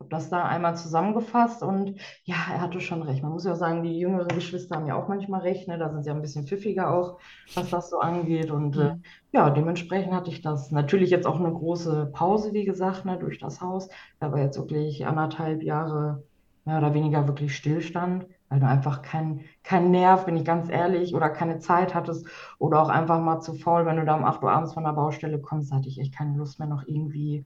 [0.00, 3.22] habe das da einmal zusammengefasst und ja, er hatte schon recht.
[3.22, 5.78] Man muss ja sagen, die jüngeren Geschwister haben ja auch manchmal recht, ne?
[5.78, 7.18] Da sind sie ja ein bisschen pfiffiger auch,
[7.54, 9.02] was das so angeht und äh, Mhm.
[9.32, 10.70] ja, dementsprechend hatte ich das.
[10.70, 13.88] Natürlich jetzt auch eine große Pause, wie gesagt, ne, durch das Haus.
[14.20, 16.24] Da war jetzt wirklich anderthalb Jahre
[16.64, 21.14] mehr oder weniger wirklich Stillstand, weil du einfach kein, kein Nerv, bin ich ganz ehrlich,
[21.14, 22.26] oder keine Zeit hattest
[22.58, 24.92] oder auch einfach mal zu faul, wenn du da um 8 Uhr abends von der
[24.92, 27.44] Baustelle kommst, hatte ich echt keine Lust mehr, noch irgendwie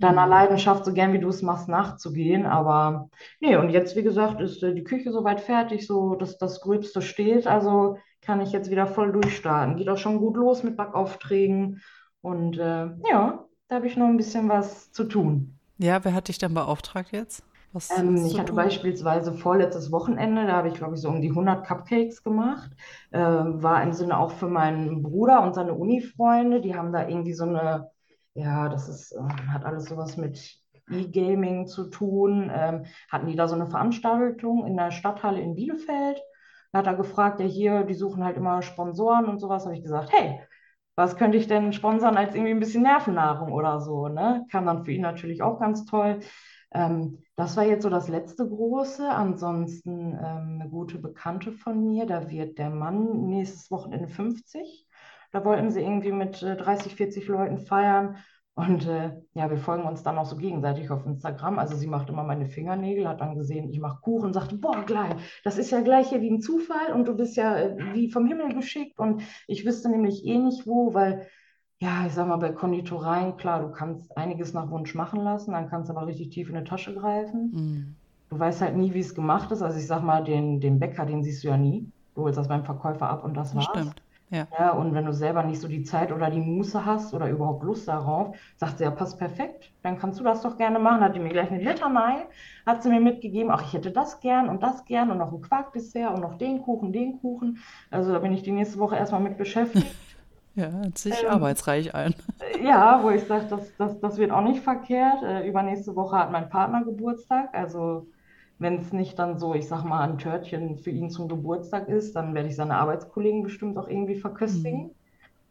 [0.00, 0.26] deiner Mhm.
[0.26, 2.46] Leidenschaft, so gern wie du es machst, nachzugehen.
[2.46, 3.08] Aber
[3.40, 7.02] nee, und jetzt, wie gesagt, ist äh, die Küche soweit fertig, so dass das Gröbste
[7.02, 7.46] steht.
[7.46, 9.76] Also kann ich jetzt wieder voll durchstarten.
[9.76, 11.80] Geht auch schon gut los mit Backaufträgen.
[12.22, 15.58] Und äh, ja, da habe ich noch ein bisschen was zu tun.
[15.78, 17.42] Ja, wer hat dich denn beauftragt jetzt?
[17.72, 18.54] Was Ähm, ich hatte tun?
[18.54, 22.70] beispielsweise vorletztes Wochenende, da habe ich, glaube ich, so um die 100 Cupcakes gemacht.
[23.10, 26.60] Äh, war im Sinne auch für meinen Bruder und seine Uni-Freunde.
[26.60, 27.90] Die haben da irgendwie so eine,
[28.34, 29.18] ja, das ist, äh,
[29.48, 30.56] hat alles sowas mit
[30.90, 32.50] E-Gaming zu tun.
[32.54, 36.20] Ähm, hatten die da so eine Veranstaltung in der Stadthalle in Bielefeld.
[36.72, 39.64] Da hat er gefragt, ja, hier, die suchen halt immer Sponsoren und sowas.
[39.64, 40.40] Habe ich gesagt, hey,
[40.96, 44.46] was könnte ich denn sponsern als irgendwie ein bisschen Nervennahrung oder so, ne?
[44.50, 46.20] Kam dann für ihn natürlich auch ganz toll.
[46.72, 49.08] Ähm, das war jetzt so das letzte große.
[49.08, 54.86] Ansonsten ähm, eine gute Bekannte von mir, da wird der Mann nächstes Wochenende 50.
[55.32, 58.16] Da wollten sie irgendwie mit äh, 30, 40 Leuten feiern.
[58.54, 61.58] Und äh, ja, wir folgen uns dann auch so gegenseitig auf Instagram.
[61.58, 65.14] Also sie macht immer meine Fingernägel, hat dann gesehen, ich mache Kuchen, sagte, boah, gleich,
[65.44, 68.26] das ist ja gleich hier wie ein Zufall und du bist ja äh, wie vom
[68.26, 68.98] Himmel geschickt.
[68.98, 71.26] Und ich wüsste nämlich eh nicht wo, weil,
[71.82, 75.68] ja, ich sag mal, bei Konditoreien, klar, du kannst einiges nach Wunsch machen lassen, dann
[75.68, 77.50] kannst du aber richtig tief in die Tasche greifen.
[77.52, 77.96] Mhm.
[78.28, 79.62] Du weißt halt nie, wie es gemacht ist.
[79.62, 81.90] Also ich sag mal, den, den Bäcker, den siehst du ja nie.
[82.14, 83.68] Du holst das beim Verkäufer ab und das Das war's.
[83.68, 84.02] stimmt.
[84.30, 84.46] Ja.
[84.56, 87.64] Ja, und wenn du selber nicht so die Zeit oder die Muße hast oder überhaupt
[87.64, 91.00] Lust darauf, sagt sie, ja, passt perfekt, dann kannst du das doch gerne machen.
[91.00, 92.26] Hat die mir gleich eine Litanei,
[92.64, 95.40] hat sie mir mitgegeben, ach, ich hätte das gern und das gern und noch ein
[95.40, 97.58] Quarkdessert und noch den Kuchen, den Kuchen.
[97.90, 99.96] Also da bin ich die nächste Woche erstmal mit beschäftigt.
[100.54, 102.14] Ja, hört sich Ähm, arbeitsreich ein.
[102.62, 105.22] Ja, wo ich sage, das, das, das wird auch nicht verkehrt.
[105.22, 107.50] Äh, übernächste Woche hat mein Partner Geburtstag.
[107.54, 108.08] Also
[108.58, 112.14] wenn es nicht dann so, ich sag mal, ein Törtchen für ihn zum Geburtstag ist,
[112.16, 114.94] dann werde ich seine Arbeitskollegen bestimmt auch irgendwie verköstigen, Mhm.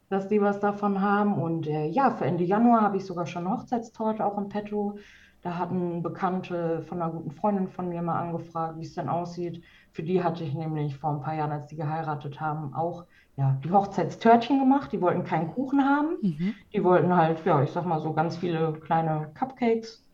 [0.09, 1.41] dass die was davon haben.
[1.41, 4.97] Und äh, ja, für Ende Januar habe ich sogar schon eine Hochzeitstorte auch im Petto.
[5.41, 9.63] Da hatten Bekannte von einer guten Freundin von mir mal angefragt, wie es denn aussieht.
[9.91, 13.05] Für die hatte ich nämlich vor ein paar Jahren, als die geheiratet haben, auch
[13.39, 14.91] ja, die Hochzeitstörtchen gemacht.
[14.91, 16.17] Die wollten keinen Kuchen haben.
[16.21, 16.51] Mhm.
[16.73, 20.07] Die wollten halt, ja, ich sag mal so ganz viele kleine Cupcakes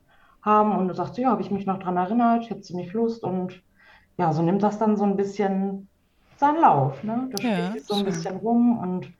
[0.43, 3.23] haben und da sagte, ja, habe ich mich noch dran erinnert, hätte sie nicht Lust
[3.23, 3.61] und
[4.17, 5.89] ja, so nimmt das dann so ein bisschen
[6.37, 7.29] seinen Lauf, ne?
[7.31, 8.05] Das Ja, sich so ein schön.
[8.05, 9.13] bisschen rum und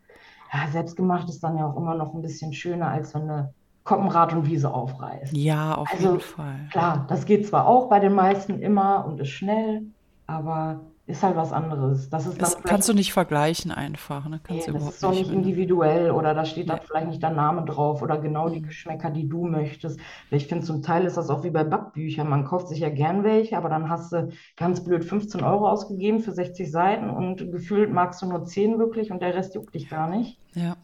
[0.53, 3.53] ja, selbstgemacht ist dann ja auch immer noch ein bisschen schöner, als wenn du
[3.84, 5.39] Koppenrad und Wiese aufreißt.
[5.39, 6.72] Ja, auf Also jeden Fall.
[6.72, 9.84] klar, das geht zwar auch bei den meisten immer und ist schnell,
[10.28, 12.10] aber ist halt was anderes.
[12.10, 14.39] Das ist dann Das kannst du nicht vergleichen einfach, ne?
[14.49, 15.34] Nee, Kannst du das ist doch nicht, du.
[15.34, 16.86] individuell oder da steht dann Nee.
[16.86, 18.68] vielleicht nicht der Name drauf oder genau die Mhm.
[18.68, 19.99] Geschmäcker, die du möchtest.
[20.32, 22.28] Ich finde, zum Teil ist das auch wie bei Backbüchern.
[22.30, 26.20] Man kauft sich ja gern welche, aber dann hast du ganz blöd 15 Euro ausgegeben
[26.20, 29.89] für 60 Seiten und gefühlt magst du nur 10 wirklich und der Rest juckt dich
[29.89, 30.39] gar nicht.
[30.53, 30.76] Ja.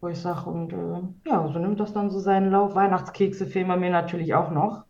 [0.00, 2.74] Wo ich sage, und äh, ja, so nimmt das dann so seinen Lauf.
[2.74, 4.84] Weihnachtskekse fehlen bei mir natürlich auch noch.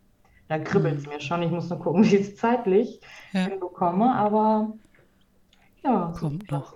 [0.53, 1.07] Da kribbelt es Mhm.
[1.07, 1.41] mir schon.
[1.43, 3.01] Ich muss nur gucken, wie ich es zeitlich
[3.31, 4.73] Ja, hinbekomme, aber
[5.83, 6.73] ja, kommt noch.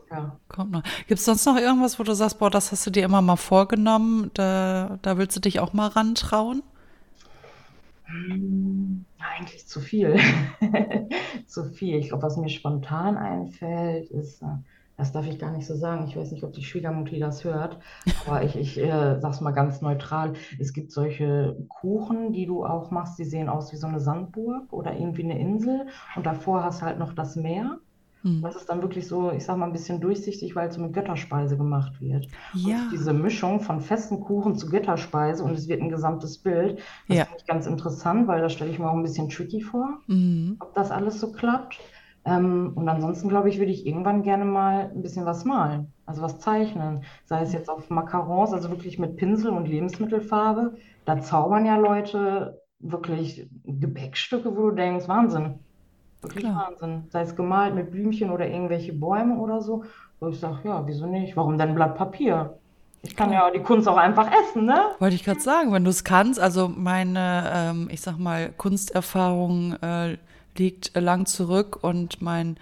[0.50, 0.84] Kommt noch.
[1.08, 3.36] Gibt es sonst noch irgendwas, wo du sagst, boah, das hast du dir immer mal
[3.38, 6.64] vorgenommen, da, da willst du dich auch mal rantrauen?
[8.06, 10.16] Hm, Eigentlich zu viel.
[11.48, 11.98] Zu viel.
[11.98, 14.46] Ich glaube, was mir spontan einfällt, ist, äh,
[14.98, 16.08] das darf ich gar nicht so sagen.
[16.08, 17.80] Ich weiß nicht, ob die Schwiegermutti das hört,
[18.16, 20.34] aber ich, ich äh, sag's mal ganz neutral.
[20.60, 24.74] Es gibt solche Kuchen, die du auch machst, die sehen aus wie so eine Sandburg
[24.74, 27.80] oder irgendwie eine Insel und davor hast halt noch das Meer.
[28.24, 28.42] Hm.
[28.42, 30.94] Das ist dann wirklich so, ich sag mal, ein bisschen durchsichtig, weil es so mit
[30.94, 32.28] Götterspeise gemacht wird.
[32.64, 36.80] Und Ja, diese Mischung von festen Kuchen zu Götterspeise und es wird ein gesamtes Bild,
[37.08, 37.26] das ja.
[37.26, 40.58] finde ich ganz interessant, weil das stelle ich mir auch ein bisschen tricky vor, Mhm.
[40.60, 41.80] ob das alles so klappt.
[42.28, 46.22] Ähm, und ansonsten, glaube ich, würde ich irgendwann gerne mal ein bisschen was malen, also
[46.22, 47.06] was zeichnen.
[47.24, 50.76] Sei es jetzt auf Macarons, also wirklich mit Pinsel und Lebensmittelfarbe.
[51.06, 55.60] Da zaubern ja Leute wirklich Gebäckstücke, wo du denkst, Wahnsinn.
[56.22, 56.68] Wirklich Klar.
[56.68, 57.04] Wahnsinn.
[57.12, 59.86] Sei es gemalt mit Blümchen oder irgendwelche Bäume oder so.
[60.20, 61.38] Wo ich sage, ja, wieso nicht?
[61.38, 62.58] Warum denn Blatt Papier?
[63.04, 64.82] Ich kann ja die Kunst auch einfach essen, ne?
[65.00, 69.74] Wollte ich gerade sagen, wenn du es kannst, also meine, ähm, ich sag mal, Kunsterfahrung
[69.82, 70.18] äh,
[70.60, 72.58] liegt äh, lang zurück und mein,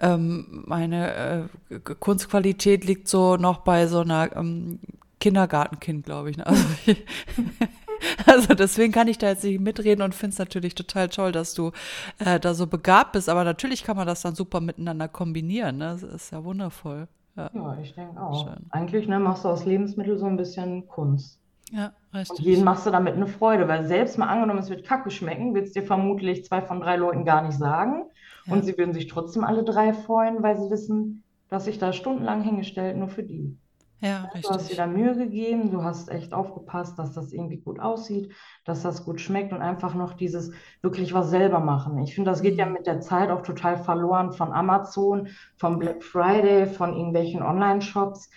[0.00, 4.78] ähm, meine äh, Kunstqualität liegt so noch bei so einer ähm,
[5.20, 6.36] Kindergartenkind, glaube ich.
[6.36, 6.46] Ne?
[6.46, 6.64] Also,
[8.26, 11.54] also deswegen kann ich da jetzt nicht mitreden und finde es natürlich total toll, dass
[11.54, 11.72] du
[12.18, 13.28] äh, da so begabt bist.
[13.28, 15.78] Aber natürlich kann man das dann super miteinander kombinieren.
[15.78, 15.96] Ne?
[16.00, 17.08] Das ist ja wundervoll.
[17.36, 18.46] Ja, Ja, ich denke auch.
[18.46, 18.66] schön.
[18.70, 21.38] Eigentlich, ne, machst du aus Lebensmitteln so ein bisschen Kunst.
[21.70, 21.94] Ja,
[22.26, 22.44] Und richtig.
[22.44, 25.66] jeden machst du damit eine Freude, weil selbst mal angenommen, es wird kacke schmecken, wird
[25.66, 28.04] es dir vermutlich zwei von drei Leuten gar nicht sagen.
[28.48, 31.92] Und Ja, sie würden sich trotzdem alle drei freuen, weil sie wissen, dass ich da
[31.92, 33.58] stundenlang hingestellt, nur für die.
[34.00, 37.80] ja, Du hast dir da Mühe gegeben, du hast echt aufgepasst, dass das irgendwie gut
[37.80, 38.32] aussieht,
[38.64, 40.52] dass das gut schmeckt und einfach noch dieses
[40.82, 41.98] wirklich was selber machen.
[42.00, 42.68] Ich finde, das geht ja Mhm.
[42.68, 48.30] mit der Zeit auch total verloren von Amazon, vom Black Friday, von irgendwelchen Online-Shops.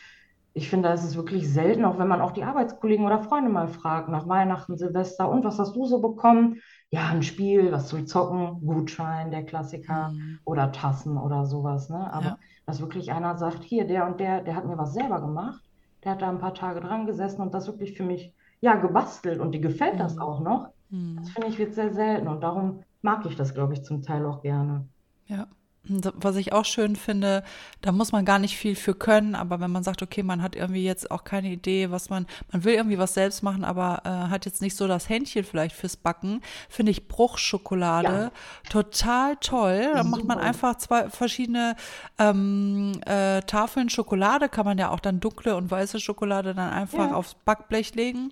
[0.57, 3.49] Ich finde, da ist es wirklich selten, auch wenn man auch die Arbeitskollegen oder Freunde
[3.51, 6.59] mal fragt, nach Weihnachten, Silvester, und was hast du so bekommen?
[6.89, 10.39] Ja, ein Spiel, was zum Zocken, Gutschein, der Klassiker Mhm.
[10.45, 12.11] oder Tassen oder sowas, ne?
[12.11, 12.37] Aber Ja.
[12.65, 15.61] dass wirklich einer sagt, hier, der und der, der hat mir was selber gemacht,
[16.03, 19.39] der hat da ein paar Tage dran gesessen und das wirklich für mich, ja, gebastelt
[19.39, 20.21] und dir gefällt das Mhm.
[20.21, 20.69] auch noch.
[21.15, 21.33] Das Mhm.
[21.33, 24.41] finde ich wird sehr selten und darum mag ich das, glaube ich, zum Teil auch
[24.41, 24.89] gerne.
[25.25, 25.56] Ja.
[25.87, 27.43] Was ich auch schön finde,
[27.81, 30.55] da muss man gar nicht viel für können, aber wenn man sagt, okay, man hat
[30.55, 34.29] irgendwie jetzt auch keine Idee, was man, man will irgendwie was selbst machen, aber äh,
[34.29, 38.31] hat jetzt nicht so das Händchen vielleicht fürs Backen, finde ich Bruchschokolade ja.
[38.69, 39.91] total toll.
[39.93, 41.75] Da macht man einfach zwei verschiedene
[42.17, 47.09] ähm, äh, Tafeln Schokolade, kann man ja auch dann dunkle und weiße Schokolade dann einfach
[47.09, 47.15] ja.
[47.15, 48.31] aufs Backblech legen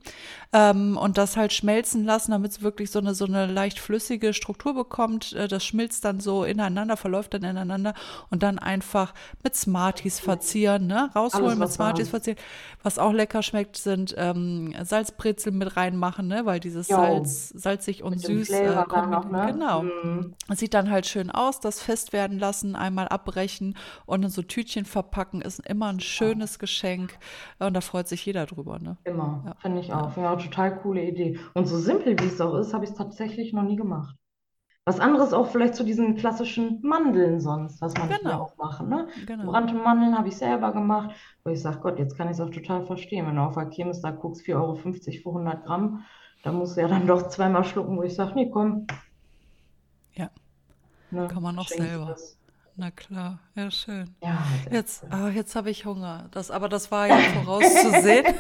[0.54, 4.34] ähm, und das halt schmelzen lassen, damit es wirklich so eine, so eine leicht flüssige
[4.34, 5.34] Struktur bekommt.
[5.34, 7.94] Äh, das schmilzt dann so ineinander, verläuft dann ineinander
[8.30, 11.10] und dann einfach mit Smarties verzieren, ne?
[11.16, 12.38] Rausholen Alles, mit Smarties verzieren.
[12.84, 16.46] Was auch lecker schmeckt, sind ähm, Salzbrezel mit reinmachen, ne?
[16.46, 16.98] Weil dieses jo.
[16.98, 19.12] Salz, salzig und mit süß äh, kommt.
[19.12, 19.48] Noch, ne?
[19.52, 19.84] Genau.
[19.84, 20.34] Mm.
[20.54, 23.76] Sieht dann halt schön aus, das fest werden lassen, einmal abbrechen
[24.06, 27.18] und in so Tütchen verpacken, ist immer ein schönes Geschenk.
[27.60, 28.98] Und da freut sich jeder drüber, ne?
[29.04, 29.56] Immer, ja.
[29.62, 30.16] finde ich auch.
[30.18, 31.40] Ja, total coole Idee.
[31.54, 34.16] Und so simpel wie es auch ist, habe ich es tatsächlich noch nie gemacht.
[34.88, 38.44] Was anderes auch vielleicht zu diesen klassischen Mandeln sonst, was man genau.
[38.44, 38.88] auch machen.
[38.88, 39.08] Ne?
[39.26, 39.52] Genau.
[39.52, 42.52] Brannte Mandeln habe ich selber gemacht, wo ich sage, Gott, jetzt kann ich es auch
[42.52, 43.26] total verstehen.
[43.26, 46.06] Wenn du auf der Kirmes da guckst, 4,50 Euro für 100 Gramm,
[46.44, 48.86] da musst du ja dann doch zweimal schlucken, wo ich sage, nee, komm.
[50.14, 50.30] Ja,
[51.10, 51.28] ne?
[51.30, 52.16] kann man auch selber.
[52.76, 54.14] Na klar, ja schön.
[54.22, 54.38] Ja,
[54.70, 56.28] jetzt, ah, jetzt habe ich Hunger.
[56.30, 58.36] Das, aber das war ja vorauszusehen.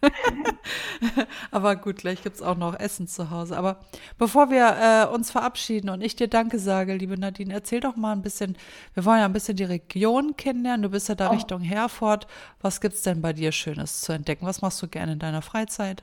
[1.50, 3.56] Aber gut, gleich gibt es auch noch Essen zu Hause.
[3.56, 3.80] Aber
[4.16, 4.76] bevor wir
[5.10, 8.56] äh, uns verabschieden und ich dir Danke sage, liebe Nadine, erzähl doch mal ein bisschen,
[8.94, 10.82] wir wollen ja ein bisschen die Region kennenlernen.
[10.82, 11.32] Du bist ja da oh.
[11.32, 12.26] Richtung Herford.
[12.60, 14.46] Was gibt es denn bei dir Schönes zu entdecken?
[14.46, 16.02] Was machst du gerne in deiner Freizeit?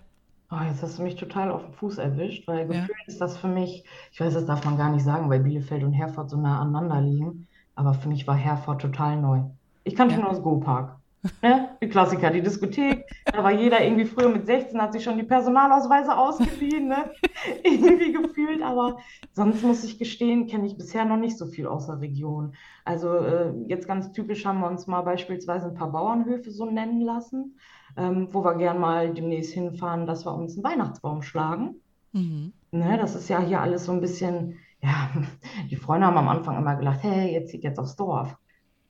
[0.51, 2.81] Oh, jetzt hast du mich total auf den Fuß erwischt, weil ja.
[2.81, 5.83] gefühlt ist das für mich, ich weiß, das darf man gar nicht sagen, weil Bielefeld
[5.83, 9.41] und Herford so nah aneinander liegen, aber für mich war Herford total neu.
[9.83, 10.21] Ich kannte ja.
[10.21, 10.97] nur das Go-Park.
[11.41, 11.69] Ne?
[11.81, 13.05] Die Klassiker, die Diskothek.
[13.25, 17.11] Da war jeder irgendwie früher mit 16, hat sich schon die Personalausweise ausgeliehen, ne?
[17.63, 18.61] irgendwie gefühlt.
[18.61, 18.97] Aber
[19.31, 22.53] sonst muss ich gestehen, kenne ich bisher noch nicht so viel aus der Region.
[22.83, 27.01] Also äh, jetzt ganz typisch haben wir uns mal beispielsweise ein paar Bauernhöfe so nennen
[27.01, 27.57] lassen,
[27.97, 31.75] ähm, wo wir gern mal demnächst hinfahren, dass wir uns einen Weihnachtsbaum schlagen.
[32.11, 32.53] Mhm.
[32.71, 32.97] Ne?
[32.97, 35.09] Das ist ja hier alles so ein bisschen, ja,
[35.71, 38.37] die Freunde haben am Anfang immer gedacht, hey, jetzt zieht jetzt aufs Dorf.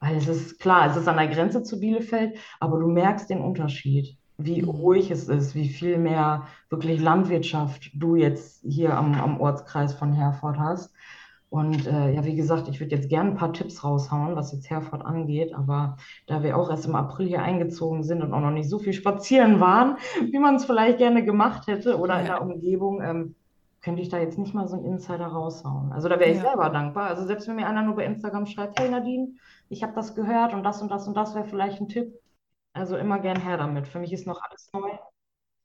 [0.00, 3.40] Weil es ist klar, es ist an der Grenze zu Bielefeld, aber du merkst den
[3.40, 4.68] Unterschied, wie mhm.
[4.68, 10.12] ruhig es ist, wie viel mehr wirklich Landwirtschaft du jetzt hier am, am Ortskreis von
[10.12, 10.92] Herford hast.
[11.48, 14.68] Und äh, ja, wie gesagt, ich würde jetzt gerne ein paar Tipps raushauen, was jetzt
[14.68, 18.50] Herford angeht, aber da wir auch erst im April hier eingezogen sind und auch noch
[18.50, 19.96] nicht so viel spazieren waren,
[20.30, 23.36] wie man es vielleicht gerne gemacht hätte oder in der Umgebung, ähm,
[23.86, 25.92] könnte ich da jetzt nicht mal so einen Insider raushauen.
[25.92, 26.42] Also da wäre ich ja.
[26.42, 27.06] selber dankbar.
[27.06, 29.36] Also selbst wenn mir einer nur bei Instagram schreibt, hey Nadine,
[29.68, 32.12] ich habe das gehört und das und das und das wäre vielleicht ein Tipp.
[32.72, 33.86] Also immer gern her damit.
[33.86, 34.90] Für mich ist noch alles neu.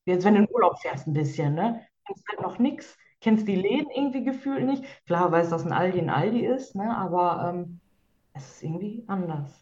[0.06, 1.84] Jetzt, wenn du in Urlaub fährst, ein bisschen, ne?
[2.06, 4.84] Kennst halt noch nichts, kennst die Läden irgendwie gefühlt nicht.
[5.08, 6.96] Klar weiß, dass ein Aldi ein Aldi ist, ne?
[6.96, 7.80] Aber ähm,
[8.34, 9.61] es ist irgendwie anders.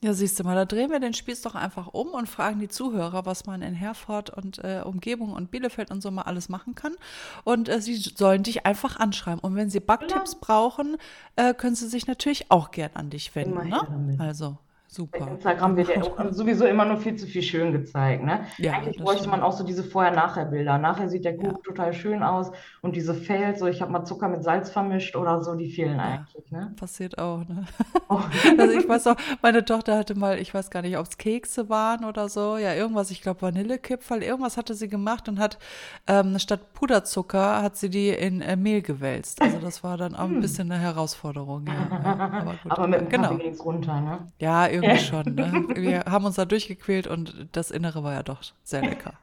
[0.00, 2.68] Ja, siehst du mal, da drehen wir den Spieß doch einfach um und fragen die
[2.68, 6.76] Zuhörer, was man in Herford und äh, Umgebung und Bielefeld und so mal alles machen
[6.76, 6.94] kann.
[7.42, 9.40] Und äh, sie sollen dich einfach anschreiben.
[9.40, 10.40] Und wenn sie Backtipps genau.
[10.40, 10.96] brauchen,
[11.34, 13.68] äh, können sie sich natürlich auch gern an dich wenden.
[13.68, 14.16] Ne?
[14.20, 14.58] Also
[14.90, 15.18] Super.
[15.20, 18.24] Bei Instagram wird ja auch sowieso immer nur viel zu viel schön gezeigt.
[18.24, 18.40] Ne?
[18.56, 19.32] Ja, Eigentlich bräuchte stimmt.
[19.32, 20.78] man auch so diese Vorher-Nachher-Bilder.
[20.78, 21.62] Nachher sieht der Kuchen ja.
[21.62, 25.44] total schön aus und diese Fails, so ich habe mal Zucker mit Salz vermischt oder
[25.44, 26.50] so, die fehlen ja, eigentlich.
[26.50, 26.72] Ne?
[26.76, 27.46] Passiert auch.
[27.46, 27.66] Ne?
[28.08, 28.20] Oh.
[28.58, 31.68] also ich weiß auch, meine Tochter hatte mal, ich weiß gar nicht, ob es Kekse
[31.68, 35.58] waren oder so, ja irgendwas, ich glaube Vanillekipferl, irgendwas hatte sie gemacht und hat
[36.06, 39.42] ähm, statt Puderzucker hat sie die in äh, Mehl gewälzt.
[39.42, 40.40] Also das war dann auch ein hm.
[40.40, 41.66] bisschen eine Herausforderung.
[41.66, 41.98] Ja.
[42.38, 43.28] Aber, gut, Aber mit dem genau.
[43.30, 44.18] Kaffee runter, ne?
[44.38, 45.34] Ja, irgendwie schon.
[45.34, 45.66] Ne?
[45.74, 49.14] Wir haben uns da durchgequält und das Innere war ja doch sehr lecker.